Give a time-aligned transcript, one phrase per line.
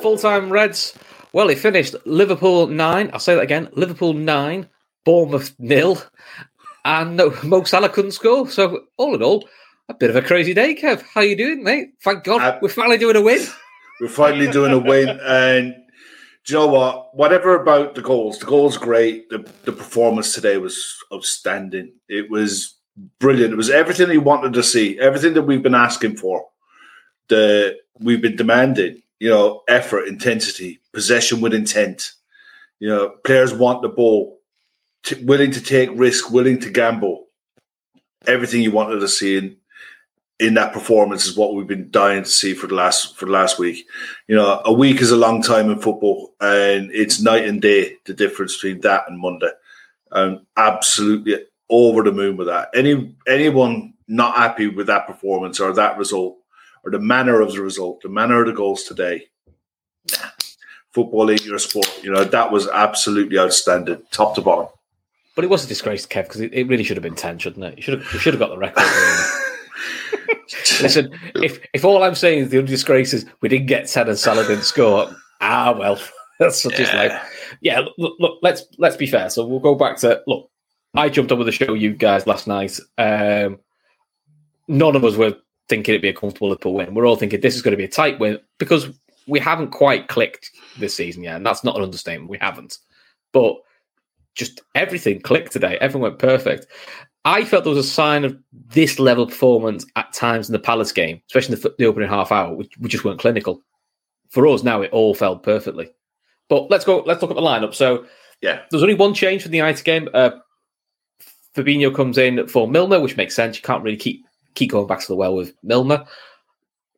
[0.00, 0.94] Full Time Reds.
[1.32, 3.10] Well, it finished Liverpool 9.
[3.12, 4.68] I'll say that again Liverpool 9,
[5.04, 6.02] Bournemouth nil,
[6.84, 8.48] and no, Mo Salah couldn't score.
[8.48, 9.48] So, all in all,
[9.88, 11.02] a bit of a crazy day, Kev.
[11.02, 11.90] How you doing, mate?
[12.02, 13.46] Thank God Uh, we're finally doing a win.
[14.00, 15.74] We're finally doing a win, and
[16.46, 17.14] do you know what?
[17.14, 19.28] Whatever about the goals, the goals great.
[19.28, 21.92] The the performance today was outstanding.
[22.08, 22.76] It was
[23.18, 23.52] brilliant.
[23.52, 26.46] It was everything he wanted to see, everything that we've been asking for.
[27.28, 32.12] The we've been demanding, you know, effort, intensity, possession with intent.
[32.80, 34.40] You know, players want the ball,
[35.04, 37.26] t- willing to take risk, willing to gamble.
[38.26, 39.56] Everything you wanted to see in
[40.40, 43.32] in that performance is what we've been dying to see for the last for the
[43.32, 43.86] last week.
[44.26, 47.96] You know, a week is a long time in football, and it's night and day
[48.06, 49.50] the difference between that and Monday.
[50.10, 52.70] I'm absolutely over the moon with that.
[52.74, 56.39] Any anyone not happy with that performance or that result
[56.84, 59.26] or the manner of the result, the manner of the goals today.
[60.10, 60.28] nah.
[60.92, 62.02] Football ain't your sport.
[62.02, 64.66] You know that was absolutely outstanding, top to bottom.
[65.36, 67.64] But it was a disgrace, Kev, because it, it really should have been 10, shouldn't
[67.64, 67.76] it?
[67.76, 68.82] You should have, you should have got the record.
[70.82, 74.08] Listen, if if all I'm saying is the only disgrace is we didn't get 10
[74.08, 75.98] and Salah didn't score, ah, well,
[76.40, 77.12] that's such his life.
[77.60, 79.30] Yeah, look, look, let's let's be fair.
[79.30, 80.50] So we'll go back to look.
[80.94, 82.80] I jumped on with the show you guys last night.
[82.98, 83.60] Um,
[84.66, 85.36] none of us were
[85.70, 86.92] thinking it'd be a comfortable Liverpool win.
[86.92, 88.90] We're all thinking this is going to be a tight win because
[89.26, 92.28] we haven't quite clicked this season yet, and that's not an understatement.
[92.28, 92.76] We haven't,
[93.32, 93.56] but
[94.34, 95.78] just everything clicked today.
[95.80, 96.66] Everything went perfect.
[97.24, 100.58] I felt there was a sign of this level of performance at times in the
[100.58, 103.62] Palace game, especially in the, the opening half hour, which we just weren't clinical.
[104.30, 105.90] For us now, it all felt perfectly.
[106.48, 107.02] But let's go.
[107.06, 107.74] Let's look at the lineup.
[107.74, 108.06] So
[108.40, 110.08] Yeah, there's only one change from the United game.
[110.14, 110.30] Uh,
[111.54, 113.56] Fabinho comes in for Milner, which makes sense.
[113.56, 114.24] You can't really keep
[114.54, 116.04] keep going back to the well with Milner.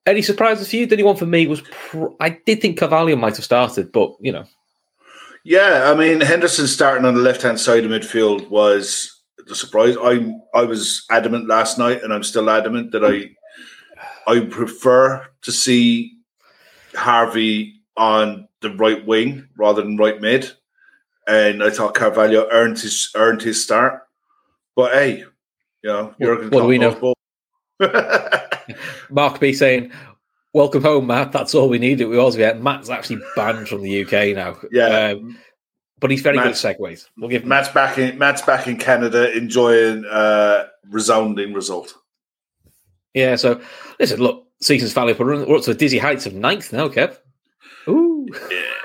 [0.07, 0.87] Any surprises for you?
[0.87, 4.13] The only one for me was pr- I did think Carvalho might have started, but
[4.21, 4.45] you know,
[5.45, 9.97] Yeah, I mean Henderson starting on the left hand side of midfield was the surprise.
[10.03, 13.31] I I was adamant last night, and I'm still adamant that I
[14.27, 16.17] I prefer to see
[16.95, 20.51] Harvey on the right wing rather than right mid,
[21.27, 24.03] and I thought Carvalho earned his earned his start.
[24.75, 25.19] But hey,
[25.83, 27.15] you know, Jurgen what do we ball.
[29.10, 29.93] Mark B saying,
[30.53, 31.32] "Welcome home, Matt.
[31.32, 32.06] That's all we needed.
[32.06, 34.56] We always get Matt's actually banned from the UK now.
[34.70, 35.10] Yeah.
[35.10, 35.38] um,
[35.98, 37.09] but he's very Matt's- good at segues.
[37.16, 41.94] We'll give him Matt's back in Matt's back in Canada enjoying a resounding result.
[43.15, 43.60] Yeah, so
[44.00, 47.19] listen, look, season's value, we're up to the dizzy heights of ninth now, Kev.
[47.88, 48.26] Ooh.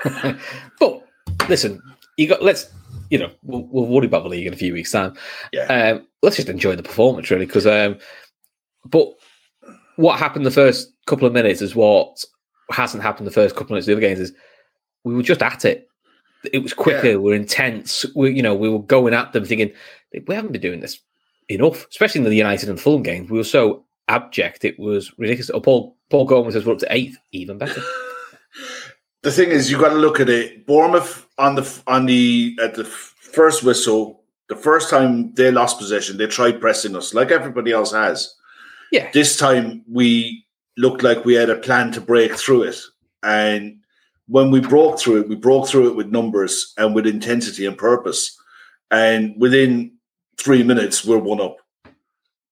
[0.78, 1.06] but
[1.48, 1.80] listen,
[2.16, 2.70] you got let's
[3.10, 5.14] you know we'll, we'll worry about the league in a few weeks' time.
[5.52, 5.64] Yeah.
[5.64, 7.98] Um, let's just enjoy the performance, really, because um,
[8.90, 9.08] but
[9.96, 12.24] what happened the first couple of minutes is what
[12.70, 14.32] hasn't happened the first couple of minutes of the other games is
[15.04, 15.88] we were just at it.
[16.52, 17.08] It was quicker.
[17.08, 17.16] Yeah.
[17.16, 18.06] We're intense.
[18.14, 19.72] We, you know, we were going at them, thinking
[20.26, 21.00] we haven't been doing this
[21.48, 23.30] enough, especially in the United and Fulham games.
[23.30, 25.50] We were so abject; it was ridiculous.
[25.52, 27.82] Oh, Paul Paul Gomez says we're up to eighth, even better.
[29.22, 30.66] the thing is, you got to look at it.
[30.66, 36.18] Bournemouth on the on the at the first whistle, the first time they lost possession,
[36.18, 38.34] they tried pressing us like everybody else has.
[38.92, 40.46] Yeah, This time we
[40.76, 42.80] looked like we had a plan to break through it,
[43.22, 43.78] and
[44.26, 47.76] when we broke through it, we broke through it with numbers and with intensity and
[47.76, 48.38] purpose.
[48.90, 49.92] And within
[50.38, 51.56] three minutes, we're one up.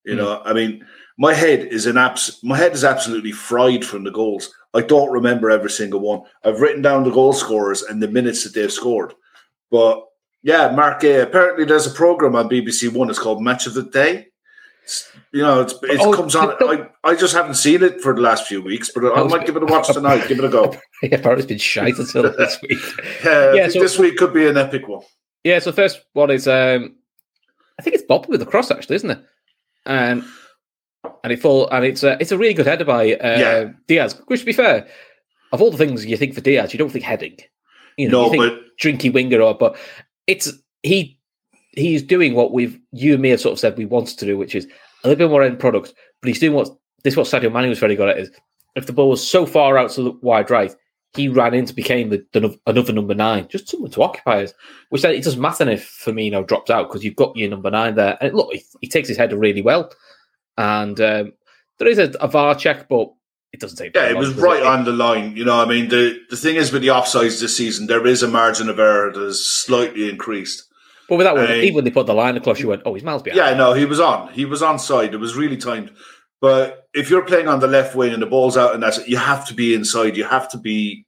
[0.04, 0.18] You hmm.
[0.18, 0.84] know, I mean,
[1.18, 4.52] my head is an abs- my head is absolutely fried from the goals.
[4.74, 6.22] I don't remember every single one.
[6.44, 9.14] I've written down the goal scorers and the minutes that they've scored,
[9.70, 10.02] but
[10.42, 11.20] Yeah, Mark Gay.
[11.20, 13.10] Apparently, there's a program on BBC One.
[13.10, 14.28] It's called Match of the Day.
[15.32, 16.54] You know, it's, it Oh, comes on.
[16.60, 19.56] I, I just haven't seen it for the last few weeks, but I might give
[19.56, 20.28] it a watch tonight.
[20.28, 20.72] Give it a go.
[21.02, 22.78] yeah, apparently it's been shite until this week.
[23.24, 25.02] Yeah, Yeah, so- this week could be an epic one.
[25.44, 26.96] Yeah, so first one is um
[27.78, 29.18] I think it's Bob with the cross actually, isn't it?
[29.84, 30.24] And
[31.22, 33.64] and it fall and it's a it's a really good header by uh, Yeah.
[33.86, 34.20] Diaz.
[34.26, 34.86] Which to be fair,
[35.52, 37.36] of all the things you think for Diaz, you don't think heading.
[37.96, 39.76] You know, No, you think but drinky winger or but
[40.26, 40.52] it's
[40.82, 41.20] he
[41.76, 44.36] he's doing what we've you and me have sort of said we wanted to do,
[44.36, 44.66] which is
[45.04, 46.68] a little bit more end product, but he's doing what
[47.04, 48.30] this is what Sadio Mane was very good at is
[48.74, 50.74] if the ball was so far out to the wide right,
[51.14, 54.52] he ran into became the, the, another number nine, just someone to occupy us.
[54.90, 57.94] Which then it doesn't matter if Firmino drops out because you've got your number nine
[57.94, 58.18] there.
[58.20, 59.90] And look, he, he takes his header really well,
[60.58, 61.32] and um,
[61.78, 63.12] there is a, a VAR check, but
[63.52, 63.94] it doesn't take.
[63.94, 65.36] yeah, it was right It- on the line.
[65.36, 68.22] You know, I mean, the the thing is with the offsides this season, there is
[68.22, 70.64] a margin of error that is slightly increased.
[71.08, 72.94] But with that one, Uh, even when they put the line across, you went, "Oh,
[72.94, 74.32] he's miles behind." Yeah, no, he was on.
[74.32, 75.14] He was on side.
[75.14, 75.90] It was really timed.
[76.40, 79.08] But if you're playing on the left wing and the ball's out and that's it,
[79.08, 80.16] you have to be inside.
[80.16, 81.04] You have to be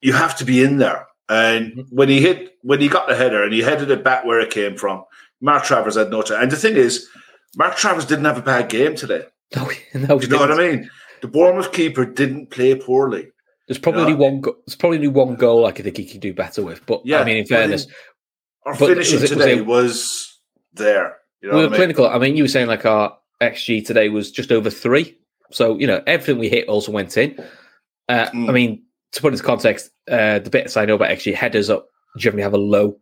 [0.00, 1.06] you have to be in there.
[1.30, 1.84] And Mhm.
[1.90, 4.50] when he hit when he got the header and he headed it back where it
[4.50, 5.04] came from,
[5.40, 6.42] Mark Travers had no chance.
[6.42, 7.08] And the thing is,
[7.56, 9.24] Mark Travers didn't have a bad game today.
[9.56, 10.90] No, no, Do you know what I mean?
[11.22, 13.28] The Bournemouth keeper didn't play poorly.
[13.68, 14.40] There's probably only one.
[14.40, 16.84] Go- there's probably only one goal I could think he could do better with.
[16.86, 17.86] But Yeah, I mean, in fairness,
[18.64, 20.38] Our But finishing was it- was today it- was
[20.72, 21.16] there.
[21.42, 21.76] You know we were I mean?
[21.78, 22.06] clinical.
[22.08, 25.16] I mean, you were saying like our XG today was just over three.
[25.50, 27.38] So you know, everything we hit also went in.
[28.08, 28.48] Uh, Mm.
[28.48, 28.82] I mean,
[29.12, 32.54] to put into context, uh, the bits I know about XG headers up generally have
[32.54, 32.96] a low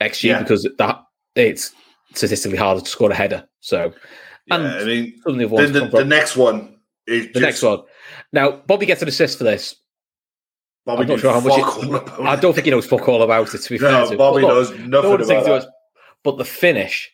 [0.00, 0.38] XG Yeah.
[0.42, 1.00] because that
[1.34, 1.72] it's
[2.14, 3.44] statistically harder to score a header.
[3.60, 3.92] So
[4.46, 6.76] Yeah, and I mean, the the, the next one
[7.06, 7.80] is the next one.
[8.32, 9.74] Now, Bobby gets an assist for this.
[10.86, 12.16] Bobby I'm not sure how much.
[12.18, 13.58] he- I don't think he knows fuck all about it.
[13.58, 14.16] To be fair, No, to.
[14.16, 15.66] Bobby knows nothing about us,
[16.22, 17.10] but the finish,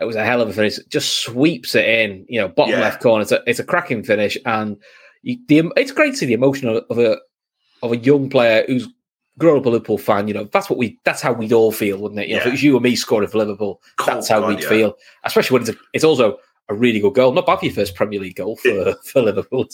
[0.00, 0.78] it was a hell of a finish.
[0.78, 2.80] It just sweeps it in, you know, bottom Yeah.
[2.80, 3.22] left corner.
[3.22, 4.76] It's a, it's a cracking finish, and
[5.22, 7.18] you, the it's great to see the emotion of, of a
[7.82, 8.88] of a young player who's
[9.38, 10.26] grown up a Liverpool fan.
[10.28, 12.28] You know, that's what we that's how we'd all feel, wouldn't it?
[12.28, 14.62] You know, if it was you and me scoring for Liverpool, that's how God, we'd
[14.62, 14.68] yeah.
[14.68, 14.94] feel.
[15.24, 16.38] Especially when it's a, it's also
[16.68, 17.32] a really good goal.
[17.32, 19.68] Not bad for your first Premier League goal for for Liverpool.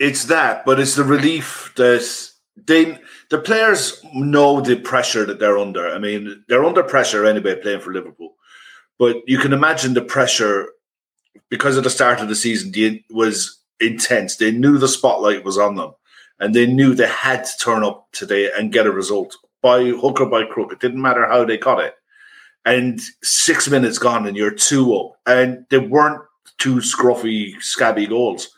[0.00, 2.30] It's that, but it's the relief that
[2.66, 2.98] they
[3.30, 5.88] the players know the pressure that they're under.
[5.88, 8.34] I mean, they're under pressure anyway playing for Liverpool.
[8.98, 10.68] But you can imagine the pressure
[11.50, 14.36] because of the start of the season the, was intense.
[14.36, 15.92] They knew the spotlight was on them,
[16.40, 20.20] and they knew they had to turn up today and get a result by hook
[20.20, 20.72] or by crook.
[20.72, 21.94] It didn't matter how they got it.
[22.64, 26.22] And six minutes gone, and you're two up, and they weren't
[26.58, 28.48] two scruffy, scabby goals.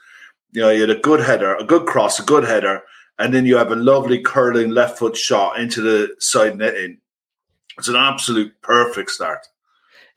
[0.53, 2.83] You know, you had a good header, a good cross, a good header,
[3.21, 6.99] and then you have a lovely curling left foot shot into the side netting.
[7.79, 9.47] It's an absolute perfect start.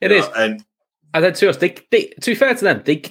[0.00, 0.64] It is, know, and
[1.12, 3.02] And then to us, they, they to be fair to them, they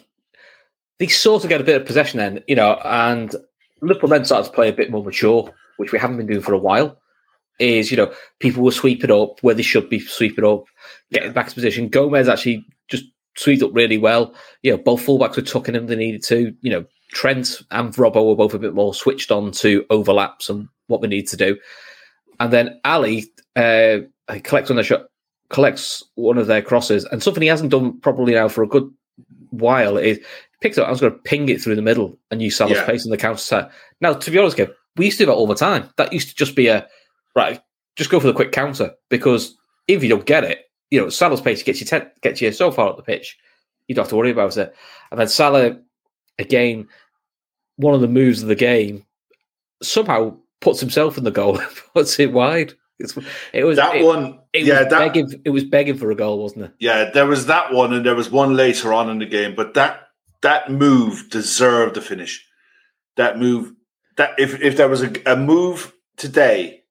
[0.99, 3.35] they sort of get a bit of possession then, you know, and
[3.81, 6.53] Liverpool then started to play a bit more mature, which we haven't been doing for
[6.53, 6.99] a while.
[7.59, 10.65] Is you know people will sweep it up where they should be sweeping up,
[11.11, 11.87] getting back to position.
[11.87, 13.05] Gomez actually just
[13.37, 14.33] swept up really well.
[14.63, 16.55] You know, both fullbacks were tucking him they needed to.
[16.61, 20.67] You know, Trent and Robbo were both a bit more switched on to overlaps and
[20.87, 21.57] what we need to do.
[22.39, 23.25] And then Ali
[23.55, 23.99] uh,
[24.43, 25.05] collects on the shot,
[25.49, 28.91] collects one of their crosses, and something he hasn't done probably now for a good
[29.51, 30.19] while is
[30.61, 30.87] picks it up.
[30.87, 32.85] I was going to ping it through the middle and use Salah's Yeah.
[32.85, 33.71] pace in the counter attack.
[34.01, 35.89] Now, to be honest, Kev, we used to do that all the time.
[35.97, 36.87] That used to just be a
[37.35, 37.61] right.
[37.95, 39.55] Just go for the quick counter because
[39.87, 42.71] if you don't get it, you know Salah's pace gets you ten, gets you so
[42.71, 43.37] far up the pitch,
[43.87, 44.73] you don't have to worry about it.
[45.11, 45.77] And then Salah,
[46.39, 46.87] again,
[47.77, 49.05] one of the moves of the game,
[49.81, 51.59] somehow puts himself in the goal,
[51.93, 52.73] puts it wide.
[52.99, 53.17] It's,
[53.53, 55.41] it was that it, one, It yeah, was that begging.
[55.45, 56.73] It was begging for a goal, wasn't it?
[56.79, 59.55] Yeah, there was that one, and there was one later on in the game.
[59.55, 60.09] But that
[60.41, 62.45] that move deserved the finish.
[63.17, 63.73] That move,
[64.17, 66.83] that if if there was a, a move today,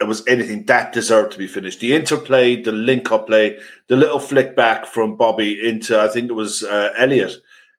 [0.00, 1.80] it was anything that deserved to be finished.
[1.80, 6.30] The interplay, the link up play, the little flick back from Bobby into I think
[6.30, 7.34] it was uh, Elliott.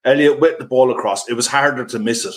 [0.05, 1.27] Elliott whipped the ball across.
[1.27, 2.35] It was harder to miss it.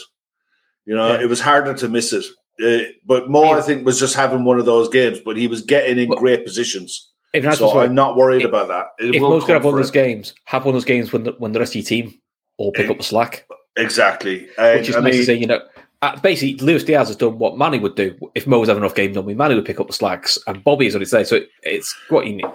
[0.87, 1.21] You know, Yeah.
[1.21, 2.25] it was harder to miss it.
[2.65, 5.21] Uh, but Mo, I think, was just having one of those games.
[5.25, 7.11] But he was getting in Well, great positions.
[7.35, 8.87] So right, I'm not worried if- about that.
[8.99, 11.13] It if will most could have one of those games, have one of those games
[11.13, 12.15] when the, when the rest of your team
[12.57, 13.47] all pick Eh, up the slack,
[13.77, 14.49] Exactly.
[14.59, 15.35] And, which is I nice to mean, see.
[15.35, 15.61] You know,
[16.03, 18.95] uh, basically, Luis Diaz has done what Manny would do if Mo was having enough
[18.97, 19.35] games on me.
[19.35, 21.23] Manny would pick up the slacks, and Bobby is on his day.
[21.23, 22.47] So it, it's what you need.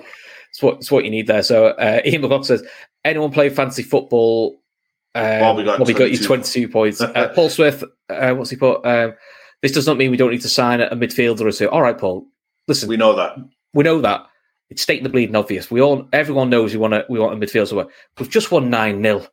[0.50, 1.44] It's what it's what you need there.
[1.44, 2.64] So uh, Ian McLaughlin says,
[3.06, 4.58] anyone play fantasy football?
[5.16, 6.68] Um, Bobby got Bobby got you 22.
[6.68, 7.02] 22 points.
[7.02, 8.86] Uh, Paul Smith, uh, what's he put?
[8.86, 9.14] Um,
[9.62, 11.70] this does not mean we don't need to sign a midfielder or two.
[11.70, 12.26] All right, Paul.
[12.68, 13.38] listen, We know that.
[13.74, 14.26] we know that
[14.70, 15.70] it's stating the bleeding obvious.
[15.70, 17.88] We all, everyone knows we want to, we want a midfield somewhere.
[18.18, 19.26] We've just won nine 0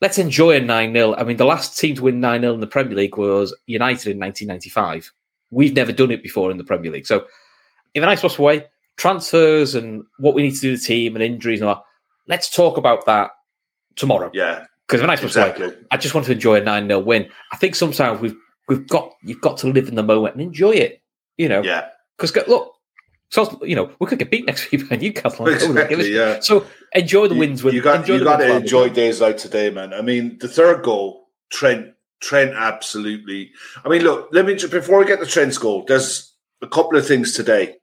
[0.00, 2.60] Let's enjoy a nine 0 I mean, the last team to win nine 0 in
[2.60, 5.12] the Premier League was United in 1995.
[5.50, 7.06] We've never done it before in the Premier League.
[7.06, 7.26] So,
[7.94, 8.64] in a nice possible way,
[8.96, 11.76] transfers and what we need to do to the team and injuries and all.
[11.76, 11.82] that,
[12.26, 13.30] Let's talk about that
[13.96, 14.30] tomorrow.
[14.34, 15.86] Yeah, Because nice possible way, exactly.
[15.90, 17.28] I just want to enjoy a 9 0 win.
[17.52, 18.36] I think sometimes we've
[18.68, 21.02] we've got you've got to live in the moment and enjoy it.
[21.36, 22.74] You know, Yeah, because look,
[23.30, 25.48] so you know we could get beat next week by Newcastle.
[25.48, 26.14] I don't give a exactly.
[26.14, 26.40] Yeah.
[26.40, 27.64] So enjoy the wins.
[27.64, 29.94] When you got enjoy you the got to enjoy days like today, man.
[29.94, 33.52] I mean, the third goal, Trent, Trent, absolutely.
[33.84, 35.84] I mean, look, let me before we get to Trent's goal.
[35.86, 37.76] There's a couple of things today.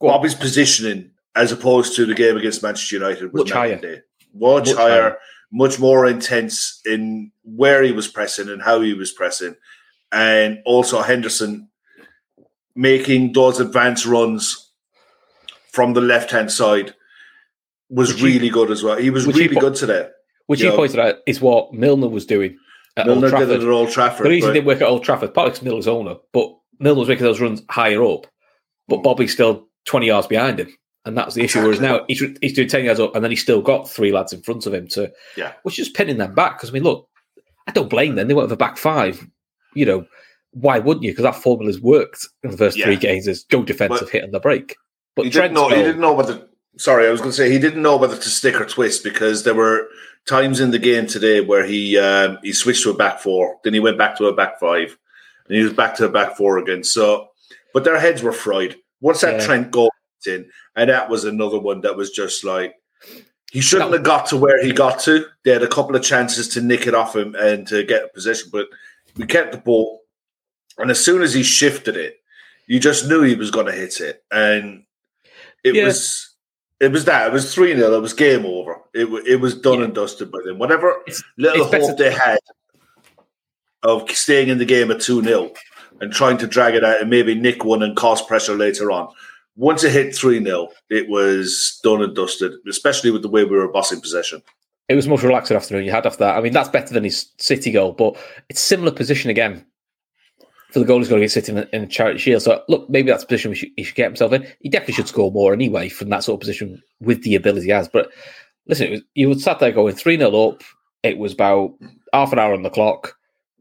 [0.00, 4.02] Bobby's positioning, as opposed to the game against Manchester United, was night higher.
[4.34, 5.18] Much, Much higher, higher.
[5.52, 9.54] Much more intense in where he was pressing and how he was pressing,
[10.10, 11.68] and also Henderson
[12.74, 14.70] making those advanced runs
[15.72, 16.94] from the left hand side
[17.90, 18.96] was Which he- really good as well.
[18.96, 20.08] He was which he really po- good today.
[20.46, 22.56] which he you pointed out is what Milner was doing
[22.96, 24.26] at Milner Old did it at Old Trafford.
[24.26, 27.00] The reason but- he didn't work at Old Trafford, partly 'cause Milner's owner, but Milner
[27.00, 28.26] was making those runs higher up,
[28.88, 29.02] but Mm.
[29.02, 30.74] Bobby's still 20 yards behind him.
[31.04, 31.60] And that's the issue.
[31.62, 34.32] Whereas now he's, he's doing 10 yards up and then he's still got three lads
[34.32, 35.52] in front of him to, Yeah.
[35.64, 36.58] which is pinning them back.
[36.58, 37.08] Because, I mean, look,
[37.66, 38.28] I don't blame them.
[38.28, 39.26] They went with a back five.
[39.74, 40.06] You know,
[40.52, 41.10] why wouldn't you?
[41.12, 42.84] Because that formula's worked in the first Yeah.
[42.84, 44.76] three games is go defensive, But- hit on the break.
[45.16, 45.68] But he didn't know.
[45.68, 46.46] He goal- didn't know whether.
[46.78, 49.42] Sorry, I was going to say he didn't know whether to stick or twist because
[49.44, 49.88] there were
[50.26, 53.74] times in the game today where he um, he switched to a back four, then
[53.74, 54.96] he went back to a back five,
[55.48, 56.82] and he was back to a back four again.
[56.82, 57.28] So,
[57.74, 59.44] but their heads were fried once that Yeah.
[59.46, 59.90] Trent goal
[60.26, 62.74] in, and that was another one that was just like
[63.50, 65.26] he shouldn't have got to where he got to.
[65.44, 68.08] They had a couple of chances to nick it off him and to get a
[68.08, 68.66] possession, but
[69.16, 70.00] we kept the ball.
[70.78, 72.16] And as soon as he shifted it,
[72.66, 74.84] you just knew he was going to hit it, and
[75.64, 75.84] it Yeah.
[75.86, 76.28] was
[76.80, 78.80] it was that it was three 0 It was game over.
[78.94, 79.84] It it was done Yeah.
[79.84, 80.58] and dusted by them.
[80.58, 82.38] Whatever It's- little it's hope they had
[83.82, 85.52] of staying in the game at two 0
[86.00, 89.12] and trying to drag it out and maybe nick one and cause pressure later on.
[89.56, 92.52] Once it hit three 0 it was done and dusted.
[92.68, 94.42] Especially with the way we were bossing possession.
[94.88, 96.36] it was much relaxed afternoon you had after that.
[96.36, 98.16] I mean, that's better than his City goal, but
[98.48, 99.64] it's similar position again
[100.72, 102.42] for the goal he's going to get sitting in, a charity shield.
[102.42, 104.46] So look, maybe that's a position should, he should get himself in.
[104.60, 107.72] He definitely should score more anyway from that sort of position with the ability he
[107.72, 107.88] has.
[107.88, 108.10] But
[108.66, 110.62] listen, it was, you were sat there going 3 0 up.
[111.02, 111.74] It was about
[112.12, 113.16] half an hour on the clock,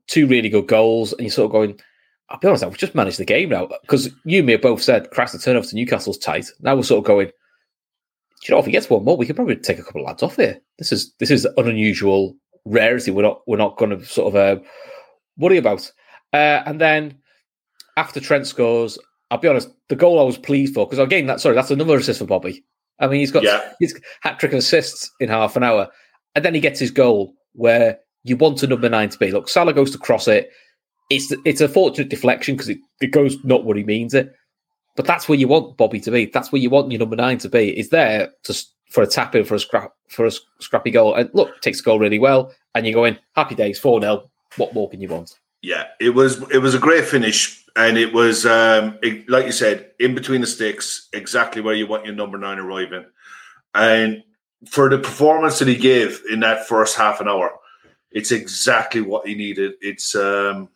[0.07, 1.79] two really good goals, and you're sort of going,
[2.31, 3.67] I'll be honest, I've just managed the game now.
[3.81, 6.47] Because you and me have both said, Christ, the turnover to Newcastle's tight.
[6.61, 7.33] Now we're sort of going, "Do
[8.47, 10.23] you know, if he gets one more, we could probably take a couple of lads
[10.23, 10.59] off here.
[10.79, 12.35] This is this is an unusual
[12.65, 13.11] rarity.
[13.11, 14.61] We're not we're not going to sort of uh,
[15.37, 15.91] worry about.
[16.33, 17.17] Uh, and then
[17.97, 18.97] after Trent scores,
[19.29, 21.97] I'll be honest, the goal I was pleased for because again, that sorry, that's another
[21.97, 22.63] assist for Bobby.
[22.99, 23.73] I mean, he's got Yeah.
[23.79, 25.89] his hat trick of assists in half an hour,
[26.35, 29.31] and then he gets his goal where you want a number nine to be.
[29.31, 30.51] Look, Salah goes to cross it.
[31.11, 34.33] It's it's a fortunate deflection because it, it goes not what he means it.
[34.95, 36.25] But that's where you want Bobby to be.
[36.25, 37.77] That's where you want your number nine to be.
[37.79, 41.15] Is there s- for a tap in for a scrap for a scrappy goal.
[41.15, 42.53] And look, takes the goal really well.
[42.75, 45.37] And you're going happy days four 0 What more can you want?
[45.61, 49.51] Yeah, it was it was a great finish, and it was um, it, like you
[49.51, 53.05] said, in between the sticks, exactly where you want your number nine arriving,
[53.75, 54.23] and
[54.69, 57.51] for the performance that he gave in that first half an hour,
[58.11, 59.73] it's exactly what he needed.
[59.81, 60.69] It's um,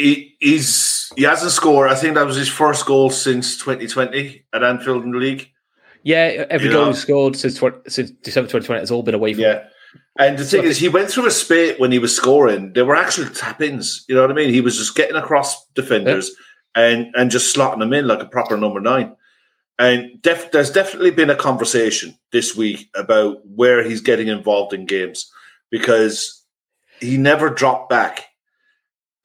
[0.00, 1.90] he he's he hasn't scored.
[1.90, 5.50] I think that was his first goal since 2020 at Anfield in the league.
[6.02, 9.14] Yeah, every You goal know- he's scored since tw- since December 2020 has all been
[9.14, 9.42] away from.
[9.42, 9.64] Yeah.
[10.18, 12.72] And the thing So- is, he went through a spate when he was scoring.
[12.74, 14.04] There were actually tap ins.
[14.08, 14.52] You know what I mean?
[14.52, 16.30] He was just getting across defenders
[16.74, 19.14] and and just slotting them in like a proper number nine.
[19.78, 24.84] And def- there's definitely been a conversation this week about where he's getting involved in
[24.86, 25.30] games
[25.70, 26.44] because
[27.00, 28.26] he never dropped back.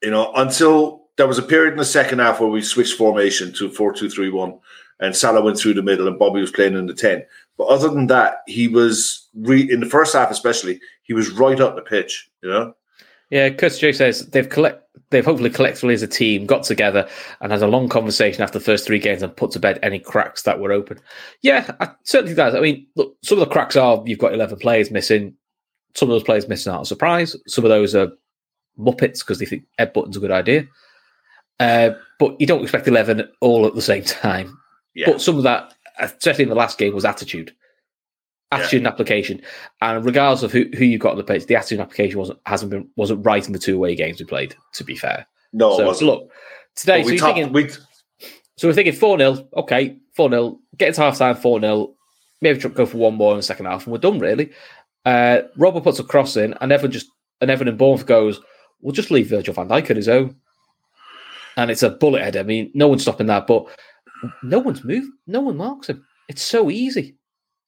[0.02, 3.52] You know, until there was a period in the second half where we switched formation
[3.54, 4.58] to four two three one,
[5.00, 7.24] and Salah went through the middle, and Bobby was playing in the ten.
[7.58, 11.60] But other than that, he was re- in the first half, especially he was right
[11.60, 12.28] up the pitch.
[12.42, 12.74] You know,
[13.30, 17.08] Yeah, Chris J says they've collect they've hopefully collectively as a team got together
[17.40, 19.98] and had a long conversation after the first three games and put to bed any
[20.00, 20.98] cracks that were open.
[21.42, 22.54] Yeah, I certainly does.
[22.54, 25.34] I mean, look, some of the cracks are you've got eleven players missing.
[25.94, 27.34] Some of those players missing aren't a surprise.
[27.46, 28.10] Some of those are
[28.78, 30.66] muppets because they think Ed Button's a good idea.
[31.58, 34.58] Uh, but you don't expect eleven all at the same time.
[34.94, 37.54] yeah, But some of that, especially in the last game, was attitude,
[38.52, 39.40] attitude and application.
[39.80, 42.40] And regardless of who, who you got on the pitch, the attitude and application wasn't
[42.46, 44.54] hasn't been wasn't right in the two away games we played.
[44.74, 45.98] To be fair, no, it so, wasn't.
[45.98, 46.32] so look
[46.74, 47.02] today.
[47.02, 47.68] So we you're top, thinking, we
[48.56, 49.48] So we're thinking 4 0.
[49.56, 50.58] Okay, 4 0.
[50.76, 51.94] Get into half time, 4 0.
[52.42, 54.52] Maybe Trump go for one more in the second half, and we're done, really.
[55.06, 58.40] Uh, Robert puts a cross in, and Evan just and Evan and Bournemouth goes,
[58.86, 60.36] We'll just leave Virgil van Dijk at his own.
[61.56, 62.36] And it's a bullet head.
[62.36, 63.66] I mean, no one's stopping that, but
[64.44, 65.08] no one's moved.
[65.26, 66.06] No one marks him.
[66.28, 67.16] It's so easy.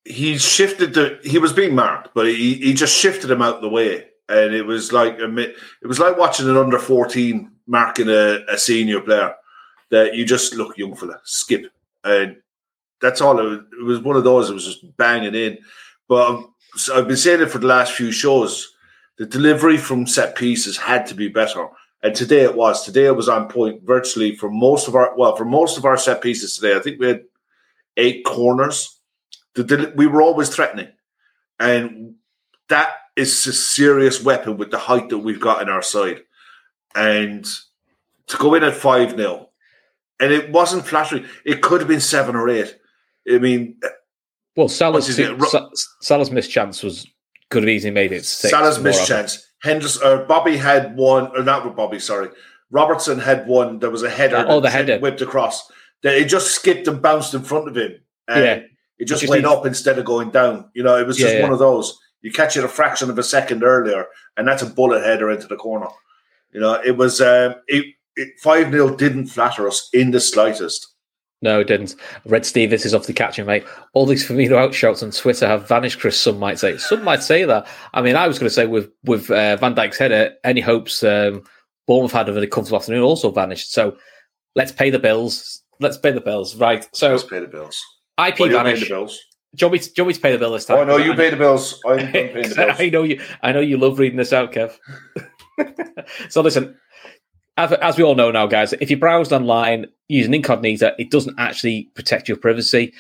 [0.05, 1.19] He shifted the.
[1.25, 4.63] He was being marked, but he, he just shifted him out the way, and it
[4.63, 9.35] was like it was like watching an under fourteen marking a, a senior player.
[9.91, 11.67] That you just look young fella, skip,
[12.05, 12.37] and
[13.01, 13.41] that's all.
[13.41, 14.51] It was, it was one of those.
[14.51, 15.59] It was just banging in,
[16.07, 18.73] but um, so I've been saying it for the last few shows.
[19.19, 21.67] The delivery from set pieces had to be better.
[22.03, 22.85] And today it was.
[22.85, 25.97] Today it was on point virtually for most of our well, for most of our
[25.97, 26.77] set pieces today.
[26.77, 27.25] I think we had
[27.97, 29.01] eight corners.
[29.55, 30.89] The, we were always threatening.
[31.59, 32.15] And
[32.69, 36.23] that is a serious weapon with the height that we've got in our side.
[36.95, 37.45] And
[38.29, 39.49] to go in at 5 0,
[40.21, 41.27] and it wasn't flattering.
[41.45, 42.77] It could have been seven or eight.
[43.29, 43.77] I mean,
[44.57, 45.09] well, Salah's,
[46.01, 47.07] Salah's missed chance was
[47.51, 48.51] could have easily made it six.
[48.51, 49.47] Salah's missed chance.
[49.63, 52.29] Henderson or Bobby had one, or not with Bobby, sorry.
[52.71, 53.79] Robertson had one.
[53.79, 54.45] There was a header.
[54.47, 55.71] Oh, the header whipped across.
[56.03, 57.93] That it just skipped and bounced in front of him.
[58.29, 58.55] And yeah,
[58.99, 59.55] it just, just went needs...
[59.55, 60.71] up instead of going down.
[60.75, 61.99] You know, it was just yeah, one of those.
[62.21, 65.47] You catch it a fraction of a second earlier, and that's a bullet header into
[65.47, 65.89] the corner.
[66.53, 67.95] You know, it was um, it
[68.43, 70.95] five 0 didn't flatter us in the slightest.
[71.41, 71.95] No, it didn't.
[72.25, 73.65] Red Steve, this is off the catching, mate.
[73.93, 76.19] All these Firmino outshouts on Twitter have vanished, Chris.
[76.19, 76.77] Some might say.
[76.79, 77.67] Some might say that.
[77.95, 81.05] I mean, I was going to say with with uh, Van Dijk's header, any hopes
[81.05, 81.45] um,
[81.87, 83.73] Bournemouth had of a comfortable afternoon also vanished.
[83.73, 83.97] So
[84.57, 85.63] let's pay the bills.
[85.81, 86.89] Let's pay the bills, right?
[86.93, 87.81] So let's pay the bills.
[88.19, 88.81] IP well, vanish.
[88.81, 89.21] The bills.
[89.55, 90.79] Do you, want me to, do you want me to pay the bill this time?
[90.79, 91.81] Oh no, you pay the bills.
[91.87, 92.59] I'm, I'm paying the bills.
[92.59, 93.23] I know you.
[93.43, 94.77] I know you love reading this out, Kev.
[96.29, 96.77] so listen,
[97.59, 101.91] as we all know now, guys, if you browsed online using incognito, it doesn't actually
[101.95, 102.95] protect your privacy.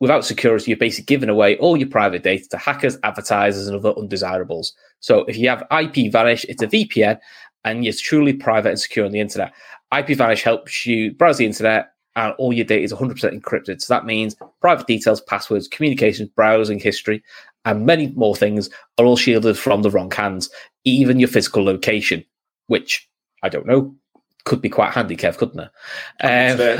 [0.00, 3.96] Without security, you're basically giving away all your private data to hackers, advertisers, and other
[3.96, 4.72] undesirables.
[4.98, 7.20] So if you have IP Vanish, it's a VPN
[7.64, 9.52] and you're truly private and secure on the internet.
[9.96, 13.80] IP Vanish helps you browse the internet and all your data is 100% encrypted.
[13.80, 17.22] So that means private details, passwords, communications, browsing history,
[17.64, 20.50] and many more things are all shielded from the wrong hands,
[20.84, 22.24] even your physical location,
[22.66, 23.08] which
[23.42, 23.94] I don't know
[24.50, 25.70] could be quite handy, Kev, couldn't it?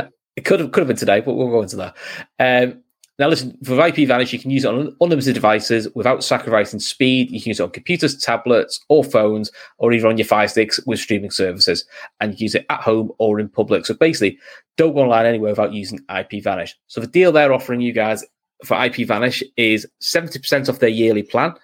[0.00, 1.96] Um, it could have could have been today, but we'll go into that.
[2.40, 2.82] Um,
[3.20, 7.30] now, listen, for IP Vanish, you can use it on unlimited devices without sacrificing speed.
[7.30, 10.80] You can use it on computers, tablets, or phones, or even on your Fire Sticks
[10.84, 11.84] with streaming services.
[12.18, 13.86] And you can use it at home or in public.
[13.86, 14.38] So basically,
[14.76, 16.76] don't go online anywhere without using IP Vanish.
[16.88, 18.24] So the deal they're offering you guys
[18.64, 21.54] for IP Vanish is 70% off their yearly plan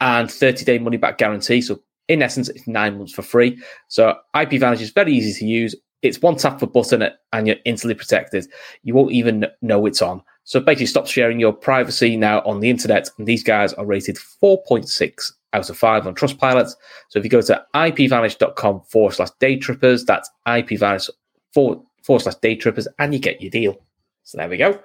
[0.00, 1.62] and 30 day money back guarantee.
[1.62, 3.62] So in essence, it's nine months for free.
[3.88, 5.74] So IP Vanish is very easy to use.
[6.02, 8.46] It's one tap of a button and you're instantly protected.
[8.82, 10.22] You won't even know it's on.
[10.44, 13.08] So basically, stop sharing your privacy now on the internet.
[13.18, 16.72] And these guys are rated 4.6 out of 5 on Trustpilot.
[17.08, 21.10] So if you go to ipvanish.com forward slash daytrippers, that's ipvanish
[21.52, 23.76] forward, forward slash daytrippers, and you get your deal.
[24.22, 24.78] So there we go.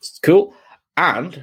[0.00, 0.54] It's cool.
[0.96, 1.40] And do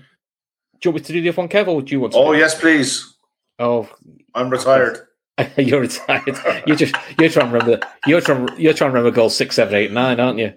[0.84, 2.20] you want me to do the F1 Kev or do you want to?
[2.20, 3.16] Oh, yes, please.
[3.60, 3.88] Oh,
[4.36, 5.08] I'm retired.
[5.58, 6.38] you're retired.
[6.66, 9.76] You just you're trying to remember you're trying you're trying to remember goals six, seven,
[9.76, 10.54] eight, nine, aren't you?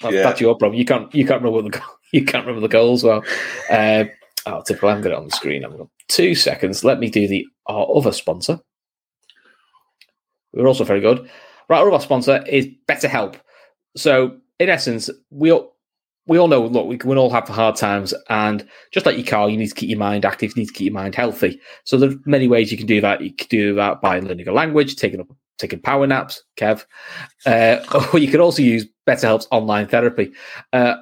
[0.00, 0.22] That's, yeah.
[0.22, 0.78] that's your problem.
[0.78, 3.24] You can't you can't remember the you can't remember the goals well.
[3.70, 4.04] Uh,
[4.46, 4.88] oh, typical.
[4.88, 5.64] I'm going on the screen.
[5.64, 6.84] I'm going two seconds.
[6.84, 8.60] Let me do the our other sponsor.
[10.52, 11.30] We're also very good.
[11.68, 13.36] Right, our other sponsor is BetterHelp.
[13.96, 15.52] So in essence, we
[16.30, 19.50] we all know, look, we can all have hard times, and just like your car,
[19.50, 21.60] you need to keep your mind active, you need to keep your mind healthy.
[21.82, 23.20] So there's many ways you can do that.
[23.20, 25.26] You can do that by learning a language, taking up
[25.58, 26.86] taking power naps, Kev,
[27.46, 30.30] uh, or you can also use BetterHelp's online therapy.
[30.72, 30.94] Uh,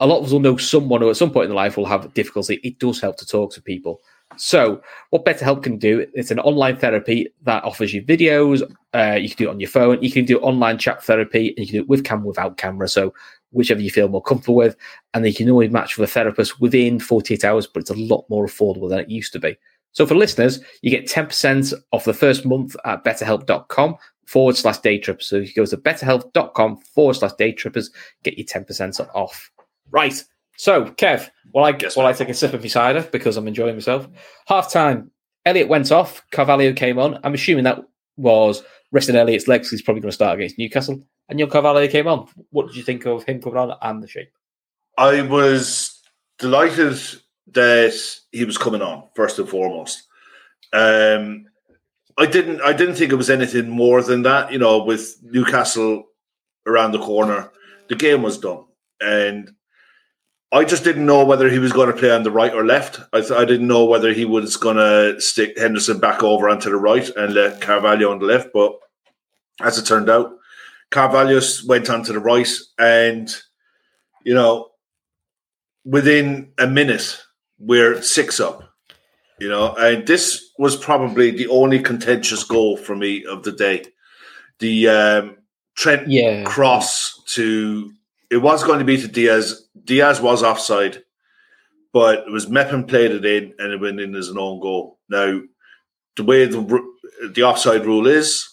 [0.00, 1.84] a lot of us will know someone who at some point in their life will
[1.84, 2.58] have difficulty.
[2.64, 4.00] It does help to talk to people.
[4.36, 8.62] So, what BetterHelp can do, it's an online therapy that offers you videos.
[8.94, 10.02] Uh, you can do it on your phone.
[10.02, 12.88] You can do online chat therapy, and you can do it with camera, without camera.
[12.88, 13.12] So,
[13.52, 14.76] whichever you feel more comfortable with.
[15.14, 18.24] And they can always match with a therapist within 48 hours, but it's a lot
[18.28, 19.56] more affordable than it used to be.
[19.92, 24.98] So for listeners, you get 10% off the first month at betterhelp.com forward slash day
[24.98, 25.26] trippers.
[25.26, 27.90] So if you go to betterhelp.com forward slash day trippers,
[28.22, 29.50] get you 10% off.
[29.90, 30.22] Right.
[30.60, 33.48] So, Kev, well, I guess while I take a sip of my cider because I'm
[33.48, 34.06] enjoying myself,
[34.46, 35.10] half time,
[35.46, 37.18] Elliott went off, Carvalho came on.
[37.24, 37.78] I'm assuming that
[38.18, 39.70] was resting Elliott's legs.
[39.70, 42.28] He's probably going to start against Newcastle and your Carvalho came on.
[42.50, 44.28] What did you think of him coming on and the shape?
[44.98, 45.98] I was
[46.38, 47.00] delighted
[47.52, 50.02] that he was coming on first and foremost.
[50.74, 51.46] Um,
[52.18, 52.60] I didn't.
[52.60, 54.52] I didn't think it was anything more than that.
[54.52, 56.04] You know, with Newcastle
[56.66, 57.50] around the corner,
[57.88, 58.64] The game was done,
[59.00, 59.50] and
[60.52, 63.00] I just didn't know whether he was going to play on the right or left.
[63.12, 66.70] I, th- I didn't know whether he was going to stick Henderson back over onto
[66.70, 68.48] the right and let Carvalho on the left.
[68.52, 68.72] But
[69.60, 70.32] as it turned out,
[70.90, 73.32] Carvalho went onto the right, and
[74.24, 74.70] you know,
[75.84, 77.20] within a minute,
[77.58, 78.64] we're six up.
[79.38, 83.84] You know, and this was probably the only contentious goal for me of the day.
[84.58, 85.36] The um,
[85.76, 86.44] Trent Yeah.
[86.44, 87.92] cross to
[88.30, 89.66] it was going to be to Diaz.
[89.84, 91.02] Diaz was offside,
[91.92, 94.98] but it was Mepham played it in and it went in as an own goal.
[95.08, 95.40] Now,
[96.16, 96.92] the way the
[97.34, 98.48] the offside rule is,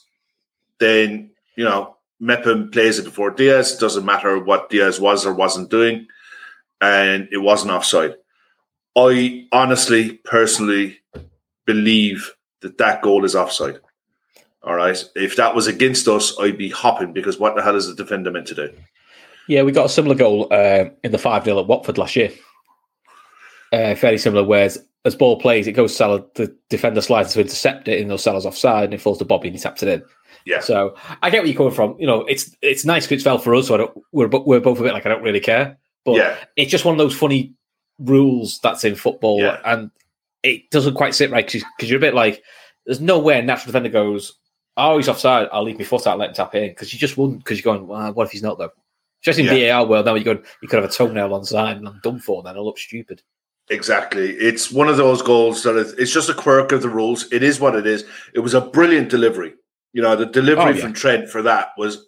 [0.80, 3.78] then you know Mepham plays it before Diaz.
[3.78, 6.08] Doesn't matter what Diaz was or wasn't doing,
[6.82, 8.16] and it wasn't offside.
[8.96, 11.00] I honestly, personally
[11.66, 13.80] believe that that goal is offside.
[14.64, 15.02] All right.
[15.16, 18.32] If that was against us, I'd be hopping because what the hell is the defender
[18.32, 18.74] meant to do?
[19.48, 22.32] Yeah, we got a similar goal uh, in the 5 0 at Watford last year.
[23.72, 27.88] Uh, fairly similar, whereas as ball plays, it goes Salah, the defender slides to intercept
[27.88, 30.04] it, and those Salah's offside, and it falls to Bobby, and he taps it in.
[30.46, 30.60] Yeah.
[30.62, 31.96] So I get where you're coming from.
[32.00, 34.60] You know, it's it's nice if it's fell for us, so I don't, we're, we're
[34.60, 35.78] both a bit like, I don't really care.
[36.06, 36.38] But yeah.
[36.56, 37.54] it's just one of those funny
[38.00, 39.60] rules that's in football, Yeah.
[39.66, 39.92] and
[40.44, 42.44] it doesn't quite sit right because you're a bit like,
[42.86, 44.34] there's no way a natural defender goes,
[44.78, 46.94] oh, he's offside, I'll leave my foot out and let him tap it in because
[46.94, 48.72] you just wouldn't because you're going, well, what if he's not though?
[49.22, 49.74] Especially in Yeah.
[49.80, 52.20] VAR world now, you go, you could have a toenail on side and I'm done
[52.20, 52.44] for.
[52.44, 53.22] Then I look stupid.
[53.70, 54.32] Exactly.
[54.32, 57.32] It's one of those goals that is, it's just a quirk of the rules.
[57.34, 58.06] It is what it is.
[58.34, 59.54] It was a brilliant delivery.
[59.94, 60.82] You know, the delivery Oh, yeah.
[60.82, 62.08] from Trent for that was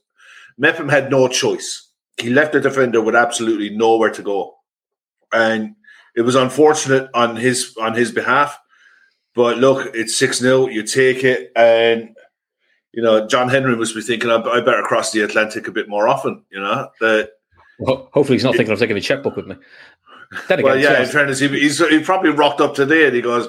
[0.57, 1.89] Mepham had no choice.
[2.17, 4.55] He left the defender with absolutely nowhere to go.
[5.33, 5.75] And
[6.15, 8.57] it was unfortunate on his on his behalf.
[9.35, 10.67] But look, it's 6 0.
[10.67, 11.51] You take it.
[11.55, 12.15] And,
[12.99, 15.87] you know, John Henry must be thinking, I, I better cross the Atlantic a bit
[15.87, 16.43] more often.
[16.51, 17.29] You know, that
[17.79, 19.55] Well, hopefully he's not thinking of taking a checkbook with me.
[20.49, 23.15] Then again, well, yeah, to in fairness, he, he's, he probably rocked up today and
[23.15, 23.47] he goes,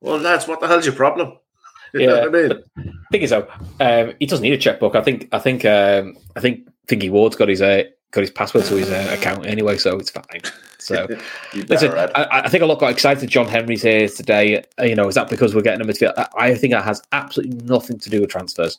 [0.00, 1.36] Well, lads, what the hell's your problem?
[1.92, 2.94] You know Yeah, what I mean?
[3.10, 3.48] thing is though,
[3.80, 4.94] um, he doesn't need a checkbook.
[4.94, 8.64] I think I think um, I think Thingy Ward's got his uh, got his password
[8.66, 10.24] to his uh, account anyway, so it's fine.
[10.78, 11.06] So
[11.54, 13.30] listen, I, I think a lot got excited.
[13.30, 14.62] John Henry's here today.
[14.78, 16.12] Uh, You know, is that because we're getting a midfield?
[16.18, 18.78] I, I think that has absolutely nothing to do with transfers.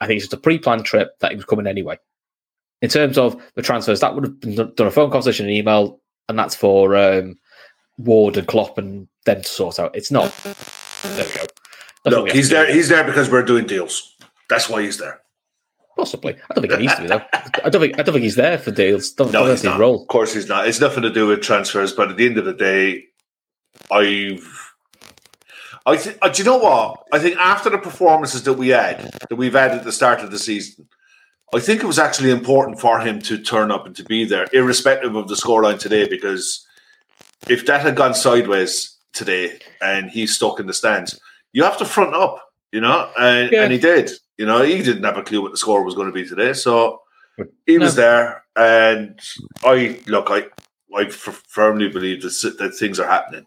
[0.00, 1.98] I think it's just a pre-planned trip that he was coming anyway.
[2.80, 6.00] In terms of the transfers, that would have been done a phone conversation, an email,
[6.30, 7.38] and that's for um,
[7.98, 9.94] Ward and Klopp and them to sort out.
[9.94, 10.34] It's not.
[10.42, 10.54] There
[11.26, 11.46] we go.
[12.04, 12.72] That's what we he's there.
[12.72, 14.16] He's there because we're doing deals.
[14.48, 15.20] That's why he's there.
[15.96, 16.34] Possibly.
[16.34, 17.22] I don't think he needs to be though.
[17.64, 19.12] I don't think I don't think he's there for deals.
[19.12, 19.78] Don't, No, he's that's his not.
[19.80, 20.02] role.
[20.02, 20.66] Of course, he's not.
[20.66, 21.92] It's nothing to do with transfers.
[21.92, 23.04] But at the end of the day,
[23.90, 24.48] I've.
[25.84, 27.04] I th- uh, do you know what?
[27.12, 30.30] I think after the performances that we had, that we've had at the start of
[30.30, 30.88] the season,
[31.52, 34.46] I think it was actually important for him to turn up and to be there,
[34.52, 36.06] irrespective of the scoreline today.
[36.08, 36.64] Because
[37.48, 41.18] if that had gone sideways today and he's stuck in the stands,
[41.52, 43.64] you have to front up, you know, and, Yeah.
[43.64, 44.10] and he did.
[44.38, 46.52] You know, he didn't have a clue what the score was going to be today,
[46.52, 47.00] so
[47.66, 48.02] he was No.
[48.02, 48.44] there.
[48.56, 49.20] And
[49.64, 50.46] I look, I
[50.96, 53.46] I f- firmly believe that, that things are happening,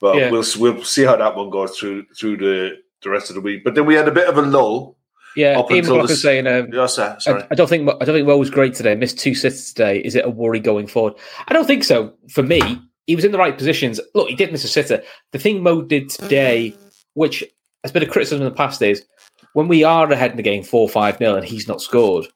[0.00, 0.30] but Yeah.
[0.30, 3.62] we'll we'll see how that one goes through through the the rest of the week.
[3.64, 4.96] But then we had a bit of a lull.
[5.36, 7.16] Yeah, Up Ian until McLaughlin this- saying um, sir.
[7.20, 7.42] Sorry.
[7.42, 8.94] I, I don't think Mo- I don't think Mo was great today.
[8.94, 9.98] Missed two sitters today.
[9.98, 11.12] Is it a worry going forward?
[11.46, 12.14] I don't think so.
[12.30, 14.00] For me, he was in the right positions.
[14.14, 15.02] Look, he did miss a sitter.
[15.32, 16.74] The thing Mo did today,
[17.14, 17.44] which
[17.84, 19.04] has been a criticism in the past, is
[19.56, 22.26] when we are ahead in the game four five nil and he's not scored,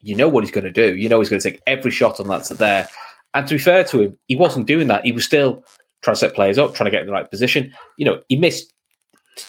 [0.00, 0.94] you know what he's going to do.
[0.94, 2.86] You know he's going to take every shot on that's there.
[3.32, 5.02] And to be fair to him, he wasn't doing that.
[5.06, 5.64] He was still
[6.02, 7.72] trying to set players up, trying to get in the right position.
[7.96, 8.70] You know, he missed.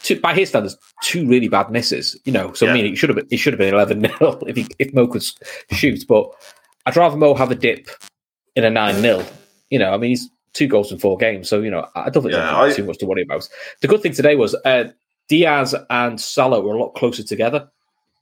[0.04, 2.18] Two, by his standards, two really bad misses.
[2.24, 4.40] You know, so I mean, it should have been it should have been eleven 0
[4.48, 5.24] if he, if Mo could
[5.72, 6.06] shoot.
[6.08, 6.30] But
[6.86, 7.90] I'd rather Mo have a dip
[8.56, 9.26] in a nine 0
[9.70, 12.24] You know, I mean, he's two goals in four games, so you know, I don't
[12.24, 13.48] think Yeah, there's I- too much to worry about.
[13.82, 14.92] The good thing today was uh,
[15.30, 17.70] Diaz and Salah were a lot closer together,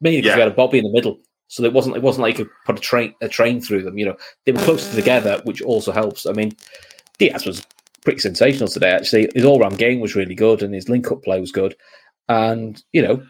[0.02, 0.36] mainly because Yeah.
[0.36, 1.20] we had a Bobby in the middle.
[1.48, 3.98] So it wasn't it wasn't like you could put a train a train through them.
[3.98, 6.26] You know, they were closer together, which also helps.
[6.26, 6.54] I mean,
[7.20, 7.66] Diaz was
[8.04, 8.92] pretty sensational today.
[8.92, 11.76] Actually, his all round game was really good, and his link up play was good.
[12.30, 13.24] And you know,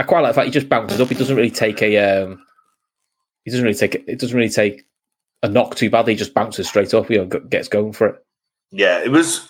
[0.00, 1.08] I quite like the fact he just bounces up.
[1.08, 2.42] He doesn't really take a um,
[3.44, 4.84] he doesn't really take it doesn't really take
[5.44, 6.14] a knock too badly.
[6.14, 7.08] He just bounces straight up.
[7.08, 8.24] You know, gets going for it.
[8.72, 9.48] Yeah, it was.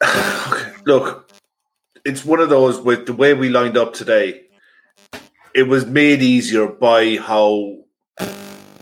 [0.86, 1.23] Look,
[2.04, 4.42] it's one of those with the way we lined up today.
[5.54, 7.78] It was made easier by how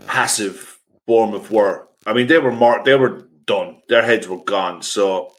[0.07, 1.87] passive Bournemouth were.
[2.05, 3.81] I mean, they were mar- they were done.
[3.89, 4.81] Their heads were gone.
[4.81, 5.31] So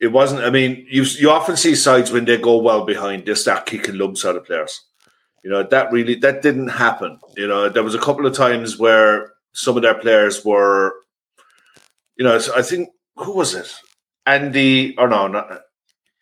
[0.00, 0.42] it wasn't.
[0.42, 3.98] I mean, you you often see sides when they go well behind, they start kicking
[3.98, 4.80] lumps out of players.
[5.44, 7.18] You know that really that didn't happen.
[7.36, 10.94] You know, there was a couple of times where some of their players were,
[12.16, 13.72] you know, I think who was it?
[14.26, 15.60] Andy or no, not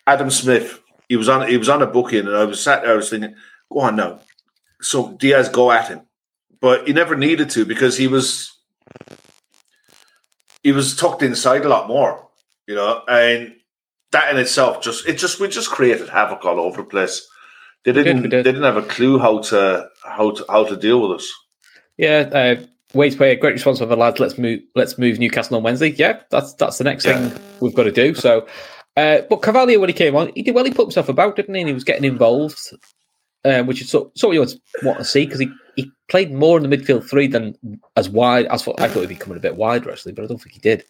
[0.09, 0.81] Adam Smith.
[1.09, 2.93] He was on he was on a booking, and I was sat there.
[2.93, 3.35] I was thinking,
[3.73, 4.21] go on no."
[4.81, 6.03] So Diaz go at him,
[6.61, 8.53] but he never needed to because he was
[10.63, 12.29] he was tucked inside a lot more,
[12.67, 13.55] you know, and
[14.13, 17.27] that in itself just it just we just created havoc all over the place.
[17.85, 18.31] They didn't did.
[18.33, 21.33] they didn't have a clue how to how to how to deal with us.
[21.97, 24.21] Yeah, uh, Wade's play a great response from the lads.
[24.21, 24.61] Let's move.
[24.75, 25.89] Let's move Newcastle on Wednesday.
[25.91, 27.29] Yeah, that's that's the next Yeah.
[27.29, 28.15] thing we've got to do.
[28.15, 28.47] So,
[28.99, 30.65] uh, but Carvalho when he came on, he did well.
[30.65, 31.61] He put himself about, didn't he?
[31.61, 32.59] And he was getting involved,
[33.45, 36.33] um, which is sort, sort of what you want, to see because he, he played
[36.33, 37.55] more in the midfield three than
[37.97, 38.47] as wide.
[38.47, 40.61] As I thought he'd be coming a bit wider actually, but I don't think he
[40.61, 40.85] did.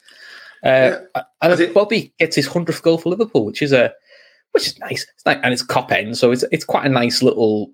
[0.64, 0.97] Uh,
[1.42, 3.92] and I think- Bobby gets his hundredth goal for Liverpool, which is a
[4.53, 5.07] which is nice.
[5.14, 7.71] It's nice, and it's Kop end, so it's it's quite a nice little.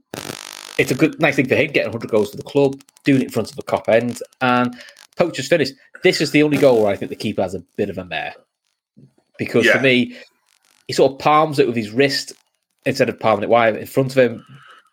[0.79, 3.27] It's a good nice thing for him getting 100 goals for the club, doing it
[3.27, 4.75] in front of the Kop end, and
[5.17, 5.75] Poacher's finished.
[6.03, 8.05] This is the only goal where I think the keeper has a bit of a
[8.05, 8.35] mare
[9.39, 9.77] because Yeah.
[9.77, 10.17] for me,
[10.87, 12.33] he sort of palms it with his wrist
[12.87, 14.45] instead of palming it wide in front of him.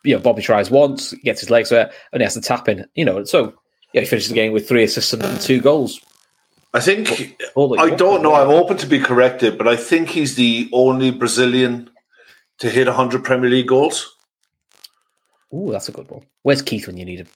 [0.03, 2.85] You know, Bobby tries once, gets his legs there, and he has to tap in.
[2.95, 3.53] You know, so
[3.93, 5.99] yeah, he finishes the game with three assists and two goals.
[6.73, 8.33] I think you I don't know.
[8.33, 11.89] I'm open to be corrected, but I think he's the only Brazilian
[12.59, 14.15] to hit 100 Premier League goals.
[15.53, 16.25] Ooh, that's a good one.
[16.43, 17.27] Where's Keith when you need him?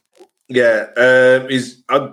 [0.47, 1.83] Yeah, um, he's.
[1.89, 2.11] i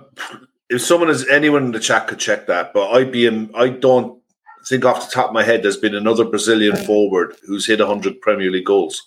[0.69, 3.27] if someone is anyone in the chat could check that, but I'd be.
[3.55, 4.19] I don't
[4.67, 8.21] think off the top of my head there's been another Brazilian forward who's hit 100
[8.21, 9.01] Premier League goals.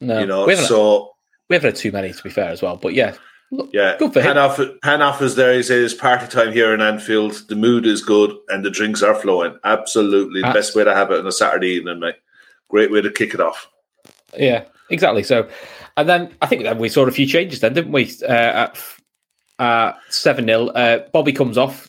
[0.00, 1.10] No, You know, we haven't, so
[1.48, 2.76] we haven't had too many to be fair as well.
[2.76, 3.14] But yeah,
[3.50, 4.36] look, yeah, good for him.
[4.36, 5.54] Hanoff, Hanoff is there.
[5.54, 7.42] He says party time here in Anfield.
[7.48, 9.58] The mood is good and the drinks are flowing.
[9.64, 10.52] Absolutely, the Ah.
[10.52, 12.16] best way to have it on a Saturday evening, mate.
[12.68, 13.68] Great way to kick it off.
[14.38, 15.22] Yeah, exactly.
[15.24, 15.48] So,
[15.96, 18.10] and then I think that we saw a few changes then, didn't we?
[18.22, 18.26] Uh,
[18.68, 18.78] at
[19.58, 20.66] uh, 7 0.
[20.68, 21.88] Uh, Bobby comes off.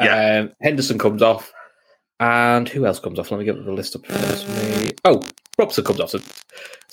[0.00, 0.40] Yeah.
[0.40, 1.52] Um, Henderson comes off.
[2.20, 3.30] And who else comes off?
[3.30, 4.08] Let me get the list up.
[4.08, 4.90] me.
[5.04, 5.22] Oh,
[5.58, 6.10] Robson comes off.
[6.10, 6.18] So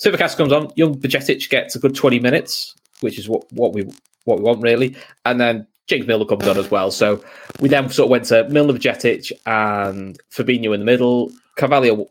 [0.02, 0.70] Supercast comes on.
[0.74, 3.88] Young Bajcetic gets a good 20 minutes, which is what, what we
[4.24, 4.96] what we want, really.
[5.26, 6.90] And then James Milner comes on as well.
[6.90, 7.22] So
[7.60, 11.30] we then sort of went to Milner, Bajcetic, and Fabinho in the middle.
[11.56, 12.08] Carvalho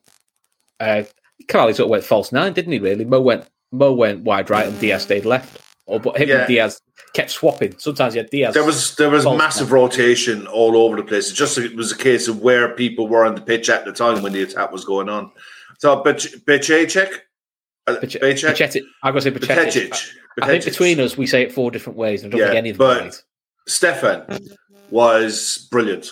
[0.79, 1.03] uh,
[1.47, 2.79] Carly sort of went false nine, didn't he?
[2.79, 5.61] Really, Mo went Mo went wide right, and Diaz stayed left.
[5.87, 6.39] Or but him Yeah.
[6.39, 6.81] and Diaz
[7.13, 7.73] kept swapping.
[7.79, 8.53] Sometimes you had Diaz.
[8.53, 11.31] There was there was massive rotation all over the place.
[11.31, 13.93] It just it was a case of where people were on the pitch at the
[13.93, 15.31] time when the attack was going on.
[15.79, 17.21] So, Bechecek, Bache-
[17.83, 20.11] I'm going to say Bacetic.
[20.41, 22.23] I think between us, we say it four different ways.
[22.23, 23.23] and I don't Yeah, think any of them but- right.
[23.67, 24.39] Stefan
[24.89, 26.11] was brilliant.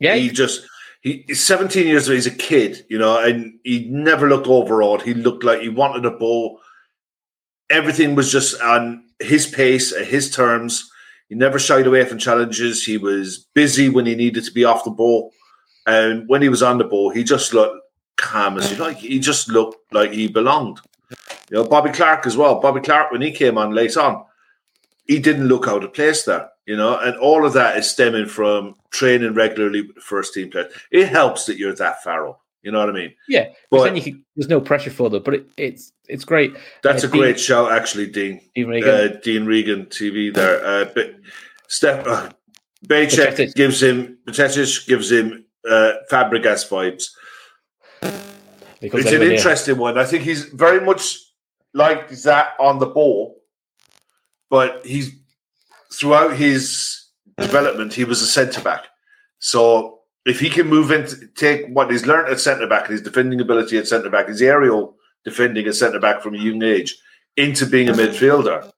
[0.00, 0.66] Yeah, he just
[1.02, 2.14] he, he's 17 years old.
[2.16, 5.02] He's a kid, you know, and he never looked overawed.
[5.02, 6.60] He looked like he wanted a ball.
[7.70, 10.90] Everything was just on his pace, at his terms.
[11.28, 12.84] He never shied away from challenges.
[12.84, 15.32] He was busy when he needed to be off the ball,
[15.86, 17.82] and when he was on the ball, he just looked
[18.16, 18.98] calm as you like.
[18.98, 20.80] He just looked like he belonged.
[21.50, 22.60] You know, Bobby Clark as well.
[22.60, 24.24] Bobby Clark, when he came on late on,
[25.06, 28.26] he didn't look out of place there, you know, and all of that is stemming
[28.26, 30.72] from training regularly with the first team players.
[30.90, 33.14] It helps that you're that far Farrell, you know what I mean?
[33.30, 33.46] Yeah.
[33.70, 36.54] but- then you can, there's no pressure for them, but it, it's it's great.
[36.82, 38.42] That's Uh, a great Dean- shout, actually, Dean.
[38.54, 38.90] Dean Regan.
[38.90, 40.62] Uh, Dean Regan TV there.
[40.62, 41.14] Uh, but
[41.68, 42.28] Steph uh,
[42.86, 43.54] Bajcetic.
[43.54, 47.04] gives him Bajcetic gives him uh, Fabregas vibes.
[48.82, 49.96] because It's an interesting one.
[49.96, 51.16] I think he's very much
[51.72, 53.40] like that on the ball,
[54.50, 55.10] but he's
[55.90, 57.06] throughout his
[57.38, 58.84] development, he was a centre back.
[59.38, 59.97] So
[60.28, 63.40] if he can move into take what he's learned at centre back, and his defending
[63.40, 66.96] ability at centre back, his aerial defending at centre back from a young age,
[67.36, 68.70] into being a midfielder,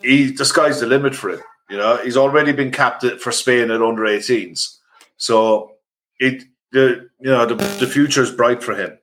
[0.00, 1.40] he the sky's the limit for him.
[1.70, 4.78] You know, he's already been capped for Spain at under 18s.
[5.16, 5.72] So
[6.18, 8.98] it the you know the, the future is bright for him.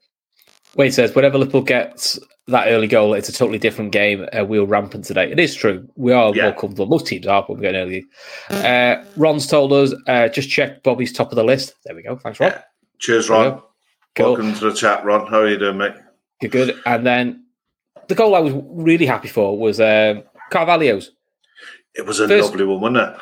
[0.76, 4.28] Wade says, whenever Liverpool gets that early goal, it's a totally different game.
[4.38, 5.32] Uh, we were rampant today.
[5.32, 5.88] It is true.
[5.96, 6.44] We are Yeah.
[6.46, 6.86] more comfortable.
[6.86, 8.06] Most teams are, but we're getting early.
[8.50, 11.74] Uh, Ron's told us, uh, just check Bobby's top of the list.
[11.86, 12.16] There we go.
[12.18, 12.52] Thanks, Ron.
[12.52, 12.62] Yeah.
[13.00, 13.62] Cheers, we Ron.
[14.16, 14.26] Cool.
[14.34, 15.28] Welcome to the chat, Ron.
[15.28, 15.94] How are you doing, mate?
[16.42, 16.76] You're good.
[16.86, 17.46] And then
[18.08, 21.12] the goal I was really happy for was um, Carvalho's.
[21.96, 23.22] It was a First- lovely one, wasn't it?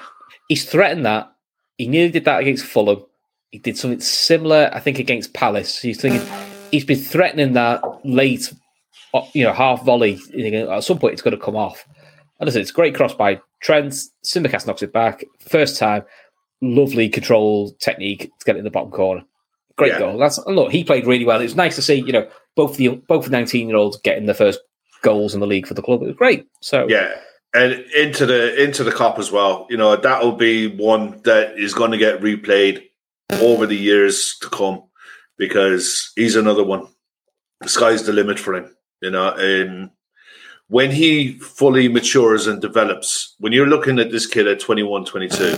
[0.49, 1.31] He's threatened that.
[1.77, 3.03] He nearly did that against Fulham.
[3.49, 5.81] He did something similar, I think, against Palace.
[5.81, 6.21] He's thinking
[6.71, 8.53] he's been threatening that late,
[9.13, 10.19] uh, you know, half volley.
[10.69, 11.85] At some point, it's going to come off.
[12.39, 13.93] And listen, it's a great cross by Trent.
[14.25, 15.23] Tsimikas knocks it back.
[15.49, 16.03] First time,
[16.61, 19.23] lovely control technique to get it in the bottom corner.
[19.77, 19.99] Great Yeah.
[19.99, 20.17] goal.
[20.17, 21.39] That's look, he played really well.
[21.39, 24.25] It was nice to see, you know, both the both the nineteen year olds getting
[24.25, 24.59] the first
[25.03, 26.01] goals in the league for the club.
[26.01, 26.47] It was great.
[26.61, 27.13] So Yeah.
[27.53, 29.67] and into the into the Kop as well.
[29.69, 32.83] You know that'll be one that is going to get replayed
[33.41, 34.83] over the years to come
[35.37, 36.87] because he's another one.
[37.61, 38.75] The sky's the limit for him.
[39.01, 39.91] You know, and
[40.67, 45.57] when he fully matures and develops, when you're looking at this kid at 21, 22,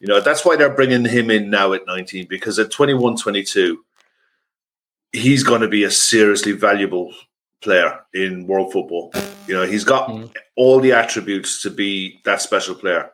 [0.00, 3.84] you know that's why they're bringing him in now at 19 because at 21, 22,
[5.12, 7.14] he's going to be a seriously valuable
[7.64, 9.12] player in world football.
[9.48, 10.32] You know, he's got mm.
[10.56, 13.10] all the attributes to be that special player.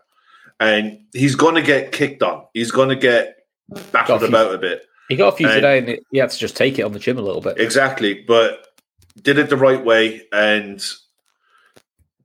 [0.59, 2.45] And he's going to get kicked on.
[2.53, 3.47] He's going to get
[3.93, 4.83] battled about a bit.
[5.11, 6.99] He got a few and today and he had to just take it on the
[6.99, 7.59] chin a little bit.
[7.59, 8.15] Exactly.
[8.15, 8.67] But
[9.21, 10.83] did it the right way and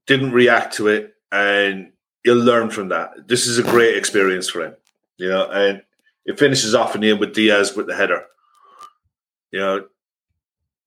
[0.06, 1.16] didn't react to it.
[1.32, 1.92] And
[2.24, 3.28] you'll learn from that.
[3.28, 4.76] This is a great experience for him.
[5.18, 5.82] You know, and
[6.26, 8.26] it finishes off in the end with Diaz with the header.
[9.52, 9.86] You know,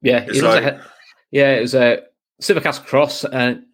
[0.02, 0.78] yeah, it's like,
[1.30, 2.02] yeah, it was a
[2.42, 3.64] Tsimikas cross and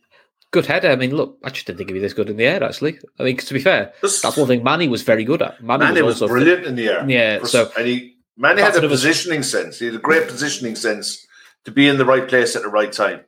[0.52, 0.90] good header.
[0.90, 2.62] I mean, look, I just didn't think he'd be this good in the air.
[2.62, 5.62] Actually, I mean, to be fair, this, that's one thing Manny was very good at.
[5.62, 6.68] Manny, Manny was, was brilliant fit.
[6.68, 7.04] in the air.
[7.08, 9.78] Yeah, so and he Manny had a positioning sense.
[9.78, 11.26] He had a great positioning sense
[11.64, 13.20] to be in the right place at the right time.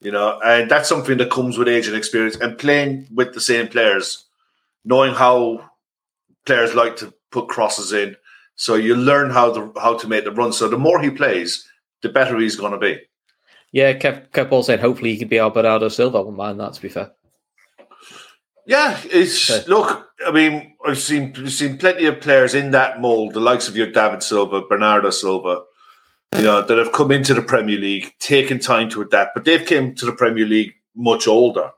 [0.00, 3.40] You know, and that's something that comes with age and experience and playing with the
[3.40, 4.24] same players,
[4.84, 5.70] knowing how
[6.44, 8.16] players like to put crosses in.
[8.56, 10.52] So you learn how to how to make the run.
[10.52, 11.66] So the more he plays,
[12.02, 13.00] the better he's going to be.
[13.70, 16.18] Yeah, Kev, Kev Ball said hopefully he could be our Bernardo Silva.
[16.18, 17.12] I wouldn't mind that, to be fair.
[18.66, 19.68] Yeah, it's okay.
[19.68, 20.10] look.
[20.24, 23.76] I mean, I've seen I've seen plenty of players in that mold, the likes of
[23.76, 25.62] your David Silva, Bernardo Silva,
[26.36, 29.66] you know, that have come into the Premier League, taken time to adapt, but they've
[29.66, 31.70] came to the Premier League much older.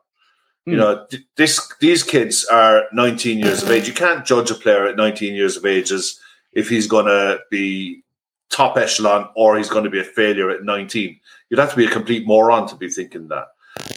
[0.66, 0.72] Mm.
[0.72, 0.78] You hmm.
[0.78, 3.88] know, this these kids are 19 years of age.
[3.88, 6.18] You can't judge a player at 19 years of age as
[6.52, 8.02] if he's going to be
[8.50, 11.18] top echelon or he's going to be a failure at 19.
[11.48, 13.46] You'd have to be a complete moron to be thinking that.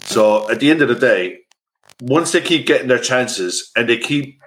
[0.04, 1.40] So at the end of the day,
[2.02, 4.40] once they keep getting their chances and they keep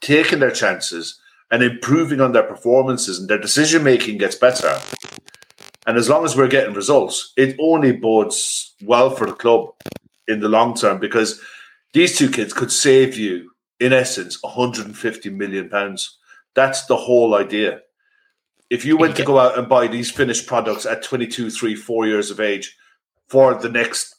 [0.00, 4.78] taking their chances and improving on their performances and their decision making gets better,
[5.86, 9.70] and as long as we're getting results, it only bodes well for the club
[10.28, 11.40] in the long term because
[11.92, 16.18] these two kids could save you, in essence, 150 million pounds.
[16.54, 17.80] That's the whole idea.
[18.70, 22.06] If you went to go out and buy these finished products at 22, 3, 4
[22.06, 22.76] years of age
[23.28, 24.14] for the next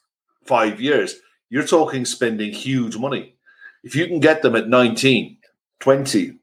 [0.46, 1.15] five years,
[1.54, 3.36] you're talking spending huge money.
[3.84, 5.38] If you can get them at 19,
[5.82, 6.39] 20,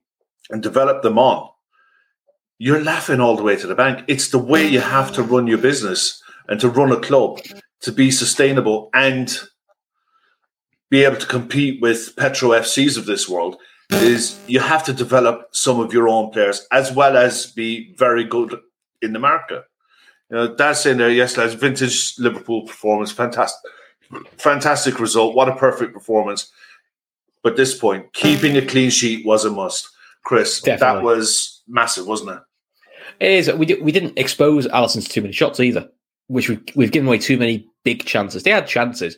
[0.51, 1.51] and develop them on,
[2.59, 4.05] you're laughing all the way to the bank.
[4.07, 7.41] It's the way you have to run your business and to run a club
[7.81, 9.37] to be sustainable and
[10.91, 13.57] be able to compete with Petro FCs of this world
[13.91, 18.23] is you have to develop some of your own players as well as be very
[18.23, 18.61] good
[19.03, 19.65] in the market.
[20.31, 21.11] You know, that's in there.
[21.11, 23.11] Yes, that's vintage Liverpool performance.
[23.11, 23.73] Fantastic,
[24.37, 25.35] fantastic result.
[25.35, 26.51] What a perfect performance.
[27.43, 29.89] But this point, keeping a clean sheet was a must.
[30.25, 30.99] Chris, Definitely.
[30.99, 32.39] that was massive, wasn't it?
[33.21, 33.53] It is.
[33.53, 35.89] We, did, we didn't expose Alisson to too many shots either,
[36.29, 38.43] which we, we've given away too many big chances.
[38.43, 39.17] They had chances,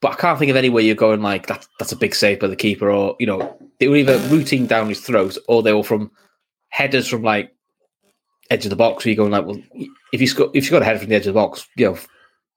[0.00, 1.66] but I can't think of any way you're going like that.
[1.78, 4.88] That's a big save by the keeper, or you know, they were either routine down
[4.88, 6.10] his throat, or they were from
[6.68, 7.54] headers from like
[8.50, 9.04] edge of the box.
[9.04, 9.60] Where you're going like, well,
[10.12, 11.86] if you score, if you got a header from the edge of the box, you
[11.86, 11.98] know, a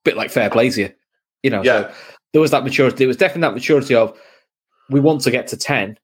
[0.04, 0.94] bit like fair plays here,
[1.42, 1.62] you know.
[1.62, 1.88] Yeah.
[1.88, 1.94] So
[2.32, 2.96] there was that maturity.
[2.96, 4.18] There was definitely that maturity of
[4.88, 5.98] we want to get to ten,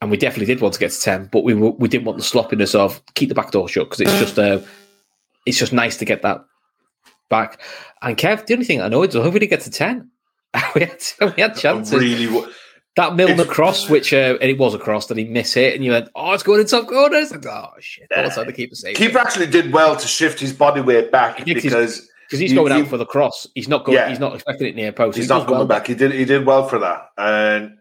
[0.00, 2.24] and we definitely did want to get to ten, but we we didn't want the
[2.24, 4.60] sloppiness of keep the back door shut because it's just uh,
[5.46, 6.44] it's just nice to get that
[7.28, 7.60] back.
[8.02, 10.10] And Kev, the only thing I know is I hope we didn't get to ten.
[10.74, 11.94] we had we had chances.
[11.94, 12.46] Really,
[12.96, 15.84] that Milner cross, which uh, and it was a cross that he missed it, and
[15.84, 18.06] you went, "Oh, it's going in top corner." Like, oh shit!
[18.14, 18.98] Also, the keeper saved.
[18.98, 22.88] Keeper actually did well to shift his body weight back because because he's going out
[22.88, 23.46] for the cross.
[23.54, 23.98] He's not going.
[23.98, 24.08] Yeah.
[24.08, 25.18] He's not expecting it near post.
[25.18, 25.86] He's he not coming well back.
[25.86, 26.12] He did.
[26.12, 27.76] He did well for that, and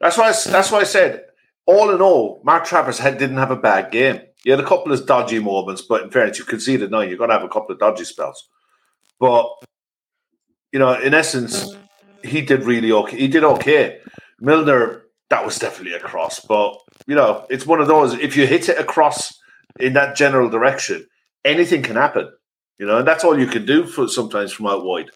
[0.00, 0.28] that's why.
[0.28, 1.24] I, that's why I said,
[1.66, 4.20] all in all, Mark Travers had, didn't have a bad game.
[4.44, 6.92] He had a couple of dodgy moments, but in fairness, you conceded.
[6.92, 8.48] No, you've got to have a couple of dodgy spells.
[9.18, 9.48] But
[10.72, 11.74] you know, in essence,
[12.22, 13.18] he did really okay.
[13.18, 13.98] He did okay.
[14.38, 16.78] Milner, that was definitely a cross, but
[17.08, 18.14] you know, it's one of those.
[18.14, 19.36] If you hit it across
[19.80, 21.04] in that general direction,
[21.44, 22.30] anything can happen.
[22.78, 25.10] You know, and that's all you can do for sometimes from out wide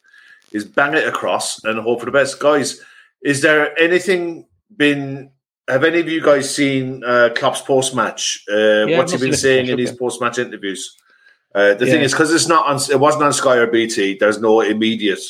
[0.52, 2.38] is bang it across and hope for the best.
[2.38, 2.80] Guys,
[3.22, 4.46] is there anything
[4.76, 5.30] been?
[5.68, 8.44] Have any of you guys seen uh, Klopp's post match?
[8.50, 10.96] Uh, yeah, what's he been saying in his post match interviews?
[11.54, 11.92] Uh, the yeah.
[11.92, 14.18] thing is, because it's not on, it wasn't on Sky or BT.
[14.18, 15.20] There's no immediate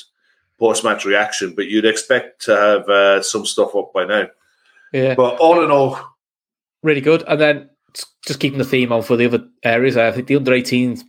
[0.58, 4.26] post match reaction, but you'd expect to have uh, some stuff up by now.
[4.92, 5.14] Yeah.
[5.14, 6.00] But all in all,
[6.82, 7.24] really good.
[7.26, 7.70] And then
[8.26, 11.02] just keeping the theme on for the other areas, I think the under 18s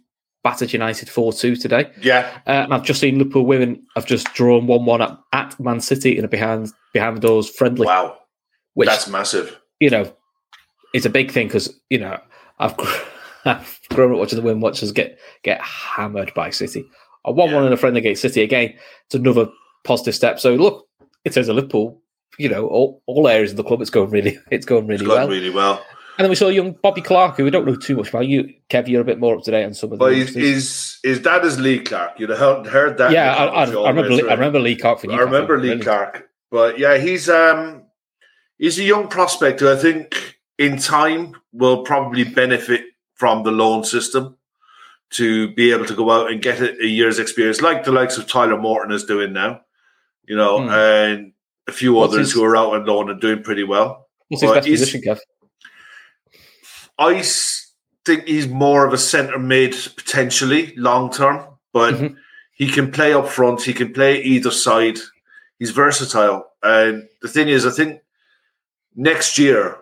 [0.43, 1.89] battered United 4 2 today.
[2.01, 2.29] Yeah.
[2.45, 5.79] Uh, and I've just seen Liverpool women have just drawn 1 1 at, at Man
[5.79, 7.85] City in a behind, behind the doors friendly.
[7.87, 8.17] Wow.
[8.73, 9.59] Which, That's massive.
[9.79, 10.11] you know,
[10.93, 12.19] it's a big thing because, you know,
[12.59, 12.75] I've,
[13.45, 16.85] I've grown up watching the women watchers get, get hammered by City.
[17.25, 18.73] A 1 1 in a friendly against City, again,
[19.05, 19.47] it's another
[19.85, 20.39] positive step.
[20.39, 20.87] So, look,
[21.23, 22.01] in terms of Liverpool,
[22.37, 25.07] you know, all, all areas of the club, it's going really, it's going really It's
[25.07, 25.29] gone well.
[25.29, 25.85] really well.
[26.17, 28.27] And then we saw young Bobby Clark, who we don't know too much about.
[28.27, 30.05] You, Kev, you're a bit more up to date on some of the.
[30.05, 30.35] But youngsters.
[30.43, 32.19] his, his dad is Lee Clark.
[32.19, 33.11] You'd have heard, that.
[33.11, 34.09] yeah, I, I, I remember.
[34.11, 34.29] Lee.
[34.29, 35.13] I remember Lee Clark for you.
[35.13, 35.81] I remember Lee Brilliant.
[35.83, 36.29] Clark.
[36.51, 37.83] But yeah, he's um
[38.59, 42.81] he's a young prospect who I think in time will probably benefit
[43.15, 44.37] from the loan system
[45.13, 48.17] to be able to go out and get a, a year's experience, like the likes
[48.19, 49.61] of Tyler Morton is doing now,
[50.27, 50.69] you know, Hmm.
[50.69, 51.33] and
[51.67, 54.09] a few What's others his- who are out on loan and doing pretty well.
[54.27, 55.19] What's his best position, Kev?
[57.03, 57.23] I
[58.05, 62.15] think he's more of a centre mid potentially long term, but Mhm.
[62.53, 63.61] he can play up front.
[63.61, 64.99] He can play either side.
[65.59, 66.45] He's versatile.
[66.61, 68.01] And the thing is, I think
[68.95, 69.77] next year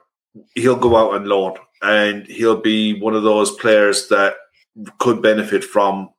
[0.55, 4.36] he'll go out on loan and he'll be one of those players that
[4.99, 6.09] could benefit from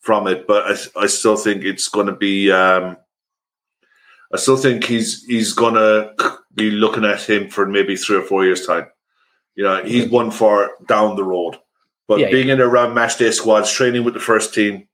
[0.00, 0.46] from it.
[0.46, 2.50] But I, I still think it's going to be.
[2.50, 2.96] Um,
[4.34, 6.12] I still think he's he's going to
[6.54, 8.86] be looking at him for maybe three or four years time.
[9.54, 11.56] You know, he's one for down the road.
[12.08, 14.88] But Yeah, being in around match day squads, training with the first team,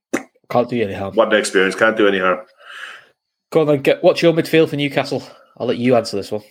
[0.49, 1.15] Can't do any harm.
[1.15, 1.75] what an experience!
[1.75, 2.39] Can't do any harm.
[3.51, 3.81] Go on then.
[3.81, 5.23] Get, what's your midfield for Newcastle?
[5.57, 6.41] I'll let you answer this one.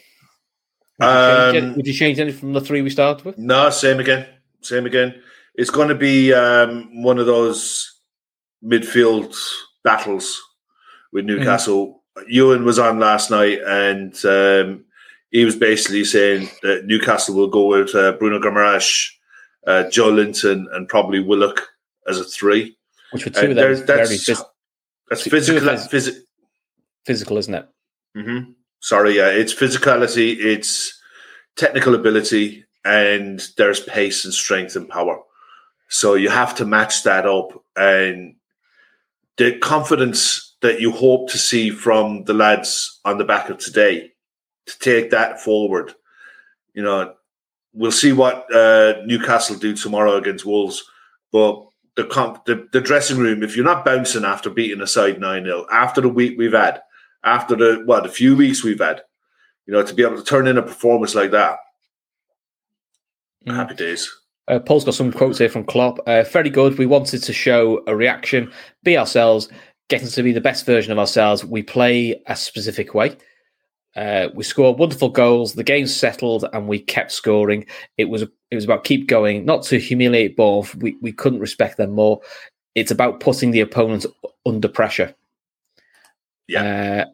[1.00, 3.38] Would you, change, Um, any, would you change anything from the three we started with?
[3.38, 4.26] No, same again.
[4.62, 5.14] Same again.
[5.54, 8.00] It's going to be um, one of those
[8.64, 9.36] midfield
[9.84, 10.40] battles
[11.12, 12.02] with Newcastle.
[12.26, 14.84] Ewan was on last night, and um,
[15.30, 19.08] he was basically saying that Newcastle will go with uh, Bruno Guimaraes,
[19.66, 21.68] uh, Joelinton, and probably Willock
[22.06, 22.76] as a three.
[23.12, 24.44] Which were two them there's- very that's phys-
[25.08, 25.60] that's two- two physical.
[25.66, 26.18] those- Phys-
[27.06, 27.68] physical, isn't it?
[28.14, 28.38] hmm
[28.80, 30.96] Sorry, yeah, it's physicality, it's
[31.56, 35.20] technical ability, and there's pace and strength and power.
[35.88, 38.36] So you have to match that up, and
[39.36, 44.12] the confidence that you hope to see from the lads on the back of today
[44.68, 45.94] to take that forward.
[46.74, 47.14] You know,
[47.72, 50.84] we'll see what uh, Newcastle do tomorrow against Wolves,
[51.32, 51.64] but
[51.96, 55.44] the, comp- the the dressing room, if you're not bouncing after beating a side nine
[55.44, 56.80] 0 after the week we've had,
[57.24, 59.02] after the what the few weeks we've had,
[59.66, 61.58] you know, to be able to turn in a performance like that,
[63.46, 63.54] Mm.
[63.54, 64.10] happy days.
[64.48, 65.98] Uh, Paul's got some quotes here from Klopp.
[66.06, 66.78] Uh, very good.
[66.78, 68.50] We wanted to show a reaction,
[68.82, 69.48] be ourselves,
[69.88, 71.44] getting to be the best version of ourselves.
[71.44, 73.16] We play a specific way.
[73.98, 75.54] Uh, we scored wonderful goals.
[75.54, 77.66] The game settled, and we kept scoring.
[77.96, 80.76] It was it was about keep going, not to humiliate Bournemouth.
[80.76, 82.20] We we couldn't respect them more.
[82.76, 84.06] It's about putting the opponent
[84.46, 85.16] under pressure.
[86.46, 87.06] Yeah.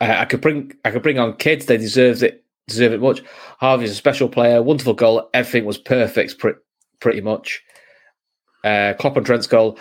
[0.00, 1.66] Uh, I could bring I could bring on kids.
[1.66, 2.44] They deserve it.
[2.66, 3.22] Deserve it much.
[3.60, 4.64] Harvey's a special player.
[4.64, 5.30] Wonderful goal.
[5.32, 6.38] Everything was perfect.
[6.38, 6.54] Pre-
[6.98, 7.62] pretty much.
[8.64, 9.78] Uh, Klopp and Trent's goal.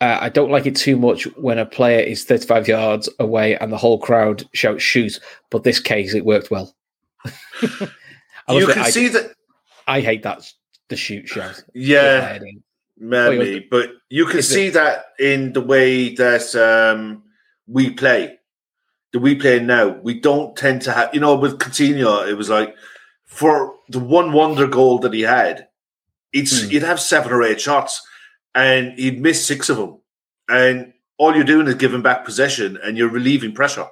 [0.00, 3.72] Uh, I don't like it too much when a player is 35 yards away and
[3.72, 5.18] the whole crowd shouts shoot.
[5.50, 6.74] But this case, it worked well.
[8.50, 9.32] You can I, see that,
[9.86, 10.50] I hate that
[10.88, 11.62] the shoot shout.
[11.74, 12.38] yeah,
[12.96, 17.24] maybe, but you can Is it- see that in the way that um,
[17.66, 18.38] we play.
[19.12, 21.14] The we play now, we don't tend to have.
[21.14, 22.74] You know, with Coutinho, it was like
[23.26, 25.68] for the one wonder goal that he had,
[26.32, 26.68] it's Hmm.
[26.70, 28.00] he'd have seven or eight shots,
[28.58, 30.00] and he'd miss six of them,
[30.48, 33.86] and all you're doing is giving back possession, and you're relieving pressure.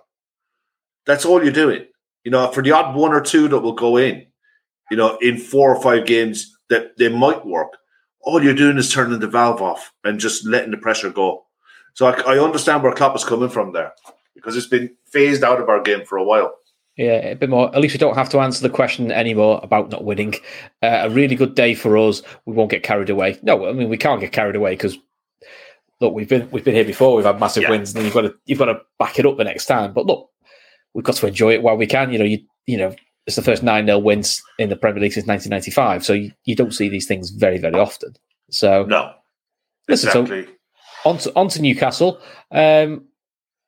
[1.07, 1.87] That's all you're doing.
[2.25, 4.27] You know, for the odd one or two that will go in,
[4.91, 7.75] you know, in four or five games that they might work,
[8.21, 11.47] all you're doing is turning the valve off and just letting the pressure go.
[11.95, 13.93] So I, I understand where Klopp is coming from there
[14.35, 16.53] because it's been phased out of our game for a while.
[16.97, 17.75] Yeah, a bit more.
[17.75, 20.35] At least we don't have to answer the question anymore about not winning.
[20.83, 22.23] Uh, a really good day for us.
[22.47, 23.39] We won't get carried away.
[23.43, 24.97] No, I mean we can't get carried away because
[26.01, 27.15] look, we've been we've been here before.
[27.17, 27.71] We've had massive Yeah.
[27.71, 29.93] wins, and you've got to you've got to back it up the next time.
[29.93, 30.31] But look,
[30.95, 32.13] we've got to enjoy it while we can.
[32.13, 32.95] You know, you you know,
[33.27, 36.05] it's the first nine 0 wins in the Premier League since 1995.
[36.05, 38.15] So you, you don't see these things very very often.
[38.51, 39.13] So No,
[39.89, 40.55] Listen, so- exactly.
[41.05, 42.21] on to, on to Newcastle.
[42.51, 43.06] Um,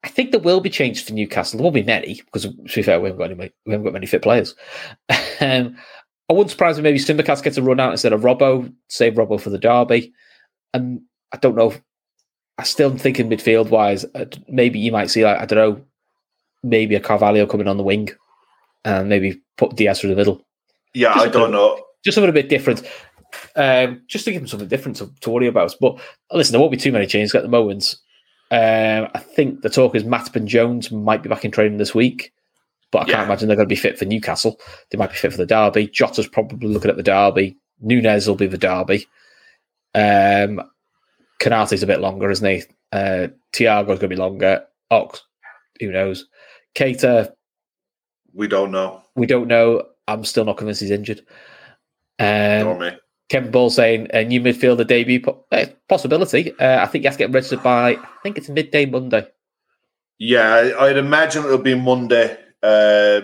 [0.09, 1.59] I think there will be changes for Newcastle.
[1.59, 3.93] There won't be many because, to be fair, we haven't got any, we haven't got
[3.93, 4.55] many fit players.
[5.11, 5.77] um,
[6.31, 6.83] I wouldn't surprise me.
[6.83, 8.73] Maybe Tsimikas gets a run out instead of Robbo.
[8.89, 10.15] Save Robbo for the derby.
[10.73, 11.75] And I don't know.
[12.57, 15.85] I still think in midfield wise, uh, maybe you might see like I don't know,
[16.63, 18.09] maybe a Carvalho coming on the wing,
[18.87, 20.43] and maybe put Diaz through the middle.
[20.95, 21.85] yeah, just I don't know.
[22.03, 22.83] Just something a bit different.
[23.57, 25.75] um, just to give them something different to, to worry about.
[25.79, 26.01] But
[26.33, 27.95] listen, there won't be too many changes at the moment.
[28.51, 32.33] Um, I think the talk is Matip Jones might be back in training this week,
[32.91, 33.15] but I Yeah.
[33.17, 34.59] can't imagine they're going to be fit for Newcastle.
[34.91, 35.89] They might be fit for the derby.
[35.89, 37.57] Jota's probably looking at the derby.
[37.81, 39.07] Nunez will be the derby.
[39.95, 40.63] Um,
[41.41, 42.63] Konaté's a bit longer, isn't he?
[42.91, 44.65] Uh, Thiago's going to be longer.
[44.91, 45.23] Ox,
[45.81, 46.27] who knows?
[46.75, 47.33] Keita,
[48.33, 49.03] We don't know.
[49.15, 49.85] we don't know.
[50.07, 51.21] I'm still not convinced he's injured.
[52.19, 52.91] Nor Um, me.
[53.29, 55.23] Kevin Ball saying a new midfielder debut
[55.53, 56.53] eh, possibility.
[56.59, 57.91] Uh, I think you have to get registered by.
[57.93, 59.27] I think it's midday Monday.
[60.19, 62.37] Yeah, I'd imagine it'll be Monday.
[62.63, 63.21] Uh,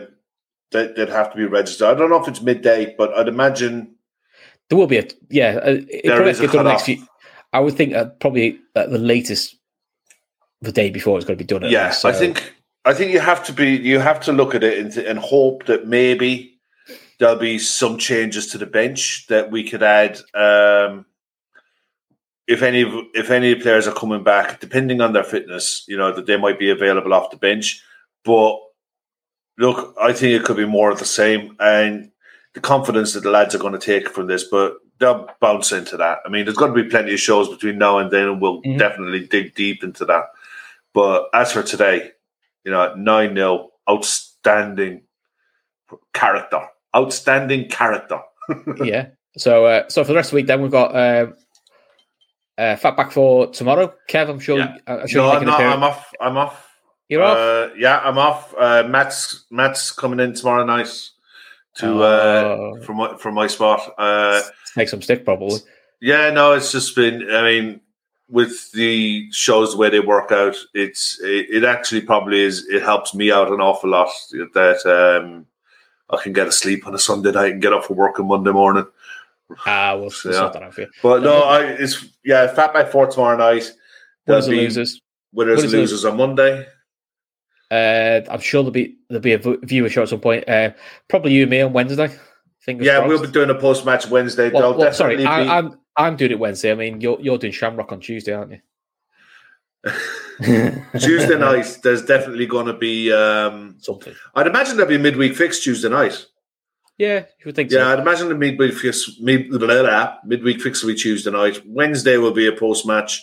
[0.75, 1.89] that they'd have to be registered.
[1.89, 3.95] I don't know if it's midday, but I'd imagine
[4.69, 5.61] There will be a yeah.
[5.63, 7.07] Uh, it There is has a done next few.
[7.53, 9.57] I would think uh, probably at the latest,
[10.61, 11.65] the day before it's going to be done.
[11.65, 11.91] at yeah.
[11.91, 12.53] so- I think
[12.85, 15.65] I think you have to be you have to look at it and, and hope
[15.67, 16.54] that maybe
[17.19, 20.19] there'll be some changes to the bench that we could add.
[20.35, 21.07] Um,
[22.47, 22.83] if any
[23.15, 26.59] if any players are coming back, depending on their fitness, you know that they might
[26.59, 27.83] be available off the bench.
[28.25, 28.59] But
[29.59, 32.11] look, I think it could be more of the same, and
[32.55, 34.45] the confidence that the lads are going to take from this.
[34.45, 36.19] But they'll bounce into that.
[36.25, 38.63] I mean, there's going to be plenty of shows between now and then, and we'll
[38.63, 38.79] Mhm.
[38.79, 40.25] definitely dig deep into that.
[40.93, 42.13] But as for today,
[42.65, 45.03] you know, nine 0 outstanding
[46.13, 46.61] character,
[46.95, 48.21] outstanding character.
[48.85, 49.09] yeah.
[49.37, 51.35] So uh, so for the rest of the week, then we've got um,
[52.57, 53.93] uh, fat back for tomorrow.
[54.09, 54.59] Kev, I'm sure.
[54.59, 54.77] Yeah.
[54.87, 55.73] I'm sure no, you're I'm making not.
[55.73, 56.13] a I'm off.
[56.21, 56.71] I'm off.
[57.09, 57.37] You're off.
[57.37, 58.55] Uh, yeah, I'm off.
[58.59, 60.89] Uh, Matt's Matt's coming in tomorrow night
[61.77, 62.81] to uh, Oh.
[62.83, 63.93] for my for my spot.
[63.99, 64.41] Uh,
[64.75, 65.59] Take some stick, probably.
[66.01, 67.29] yeah, no, it's just been.
[67.31, 67.81] I mean,
[68.29, 72.67] with the shows where they work out, it's it, it actually probably is.
[72.69, 74.11] It helps me out an awful lot
[74.55, 75.47] that um,
[76.15, 78.27] I can get a sleep on a Sunday night and get up for work on
[78.29, 78.87] Monday morning.
[79.67, 80.41] Ah, we'll, we'll Yeah.
[80.41, 80.89] sort that out for you.
[81.03, 83.71] But no, I it's yeah, fat by four tomorrow night.
[84.27, 85.01] Winners and losers.
[85.33, 86.67] winners and losers on Monday.
[87.71, 90.49] Uh, I'm sure there'll be there'll be a viewer show at some point.
[90.49, 90.71] Uh,
[91.09, 92.09] probably you and me on Wednesday.
[92.61, 93.09] Fingers Yeah, crossed.
[93.09, 94.51] we'll be doing a post match Wednesday.
[94.51, 96.71] Well, well, sorry, I, I'm I'm doing it Wednesday.
[96.73, 98.59] I mean, you're you're doing Shamrock on Tuesday, aren't you?
[100.99, 103.13] Tuesday night, there's definitely going to be.
[103.13, 104.15] Um, Something.
[104.35, 106.27] I'd imagine there'll be a midweek fix Tuesday night.
[106.99, 107.93] Yeah, you would think Yeah, so.
[107.93, 111.61] I'd imagine the midweek fix, mid, blah, blah, blah, midweek fix will be Tuesday night.
[111.67, 113.21] Wednesday will be a post match.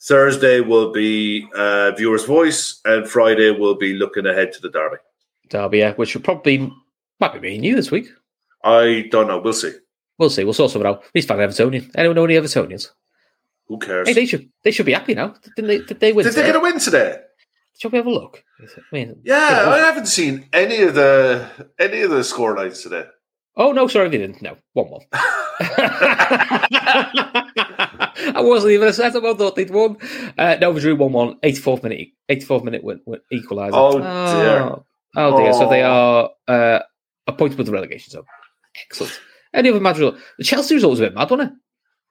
[0.00, 4.96] Thursday will be uh, viewer's voice, and Friday will be looking ahead to the derby.
[5.48, 6.72] Derby, yeah, which will probably
[7.20, 8.08] might be me and you this week.
[8.64, 9.38] I don't know.
[9.38, 9.72] We'll see.
[10.18, 10.42] We'll see.
[10.42, 11.04] We'll sort something out.
[11.04, 11.88] At least find Evertonian.
[11.94, 12.90] Anyone know any Evertonians?
[13.68, 14.08] Who cares?
[14.08, 15.34] Hey, they should they should be happy now.
[15.56, 15.78] Didn't they?
[15.80, 16.24] Did they win?
[16.24, 17.18] Did they get a win today?
[17.78, 18.44] Shall we have a look?
[18.60, 21.48] I mean, Yeah, I haven't seen any of the
[21.78, 23.04] any of the score lines today.
[23.56, 24.40] Oh no, sorry, they didn't.
[24.42, 25.02] No, one one.
[27.14, 29.24] I wasn't even set up.
[29.24, 29.96] I thought they'd won.
[30.38, 31.38] Uh, no, we drew one one.
[31.40, 33.70] 84th minute, 84th minute win, win, equaliser.
[33.74, 34.76] Oh, dear.
[35.16, 35.52] Oh dear.
[35.52, 36.30] So they Oh.
[36.48, 36.80] are uh,
[37.26, 38.24] appointed with the relegation zone.
[38.86, 39.18] Excellent.
[39.54, 40.16] Any other result?
[40.38, 41.58] The Chelsea result was a bit mad, wasn't it?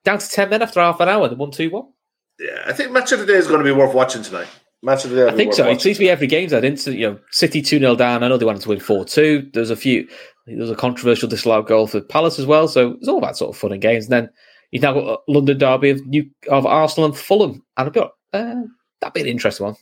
[0.03, 1.85] Down to ten men after half an hour, and one two one.
[2.39, 4.47] Yeah, I think match of the day is going to be worth watching tonight.
[4.83, 5.31] Match of the day.
[5.31, 5.67] I think so.
[5.67, 6.97] It seems to be every game's had instant.
[6.97, 8.23] You know, City two 0 down.
[8.23, 9.49] I know they wanted to win four two.
[9.53, 10.07] There's a few.
[10.47, 12.67] There was a controversial disallowed goal for Palace as well.
[12.67, 14.05] So it's all about sort of fun and games.
[14.05, 14.29] And then
[14.71, 17.63] you've now got a London derby of New of Arsenal and Fulham.
[17.77, 18.55] And I've got uh,
[19.01, 19.75] that'd be an interesting one.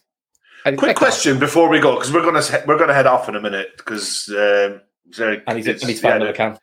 [0.65, 3.29] I Quick question before we go, because we're going to we're going to head off
[3.29, 6.33] in a minute because um, sorry, I need to, I need to find yeah, another
[6.33, 6.57] can.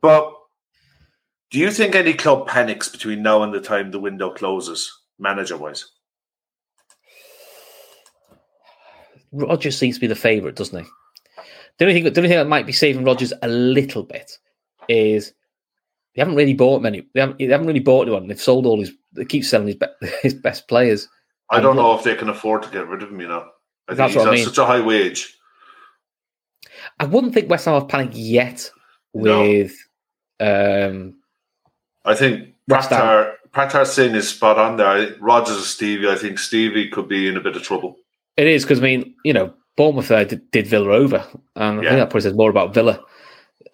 [0.00, 0.32] But
[1.50, 5.56] do you think any club panics between now and the time the window closes, manager
[5.56, 5.84] wise?
[9.32, 10.90] Rodgers seems to be the favourite, doesn't he?
[11.78, 14.32] The only thing, the only thing that might be saving Rodgers a little bit
[14.88, 15.32] is
[16.14, 17.06] they haven't really bought many.
[17.12, 18.28] They haven't, they haven't really bought anyone.
[18.28, 18.92] They've sold all his.
[19.12, 19.86] They keep selling his be,
[20.22, 21.08] his best players.
[21.50, 23.20] I don't know if they can afford to get rid of him.
[23.20, 23.46] You know,
[23.88, 24.44] I think That's he's what I on mean.
[24.44, 25.36] such a high wage.
[26.98, 28.70] I wouldn't think West Ham have panicked yet
[29.14, 29.40] No.
[29.40, 29.76] with.
[30.40, 31.14] Um,
[32.06, 32.54] I think.
[32.70, 34.86] Pratar Pratar Singh is spot on there.
[34.86, 36.08] I, Rodgers and Stevie.
[36.08, 37.96] I think Stevie could be in a bit of trouble.
[38.36, 41.82] it is because I mean, you know, Bournemouth uh, did, did Villa over, and I
[41.82, 43.00] think that probably says more about Villa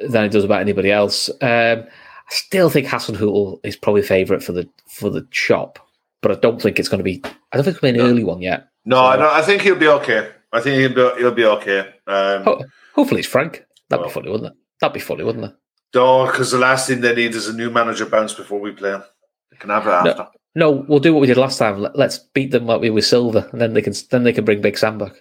[0.01, 1.31] than it does about anybody else.
[1.41, 3.17] Um, I still think Hassan
[3.65, 5.79] is probably favourite for the for the shop,
[6.21, 7.23] but I don't think it's going to be.
[7.53, 8.07] I don't think it'll be an No.
[8.11, 8.69] early one yet.
[8.85, 10.31] No, So- I, I think he'll be okay.
[10.53, 11.81] I think he'll be he'll be okay.
[12.07, 12.65] Um, Ho-
[12.95, 13.65] hopefully, it's Frank.
[13.89, 14.11] That'd Well.
[14.11, 14.59] be funny, wouldn't it?
[14.81, 15.55] That'd be funny, wouldn't it?
[15.95, 18.91] No, because the last thing they need is a new manager bounce before we play
[18.93, 19.03] him.
[19.51, 20.29] They can have it after.
[20.55, 21.81] No, we'll do what we did last time.
[21.81, 24.45] Let, let's beat them like we were Silver, and then they can then they can
[24.45, 25.13] bring Big Sam back.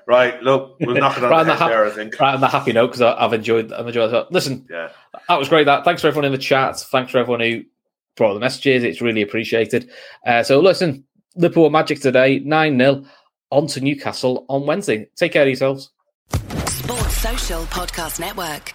[0.07, 2.19] Right, look, we'll knock it on Right the on head the there, I think.
[2.19, 4.31] right on the happy note because I've enjoyed I've enjoyed that.
[4.31, 4.89] Listen, Yeah.
[5.29, 5.65] that was great.
[5.65, 6.77] That thanks for everyone in the chat.
[6.79, 7.61] Thanks for everyone who
[8.17, 8.83] brought the messages.
[8.83, 9.89] It's really appreciated.
[10.25, 11.05] Uh, so listen,
[11.35, 13.05] Liverpool Magic today, nine 0
[13.51, 15.07] on to Newcastle on Wednesday.
[15.15, 15.91] Take care of yourselves.
[16.65, 18.73] Sports Social Podcast Network.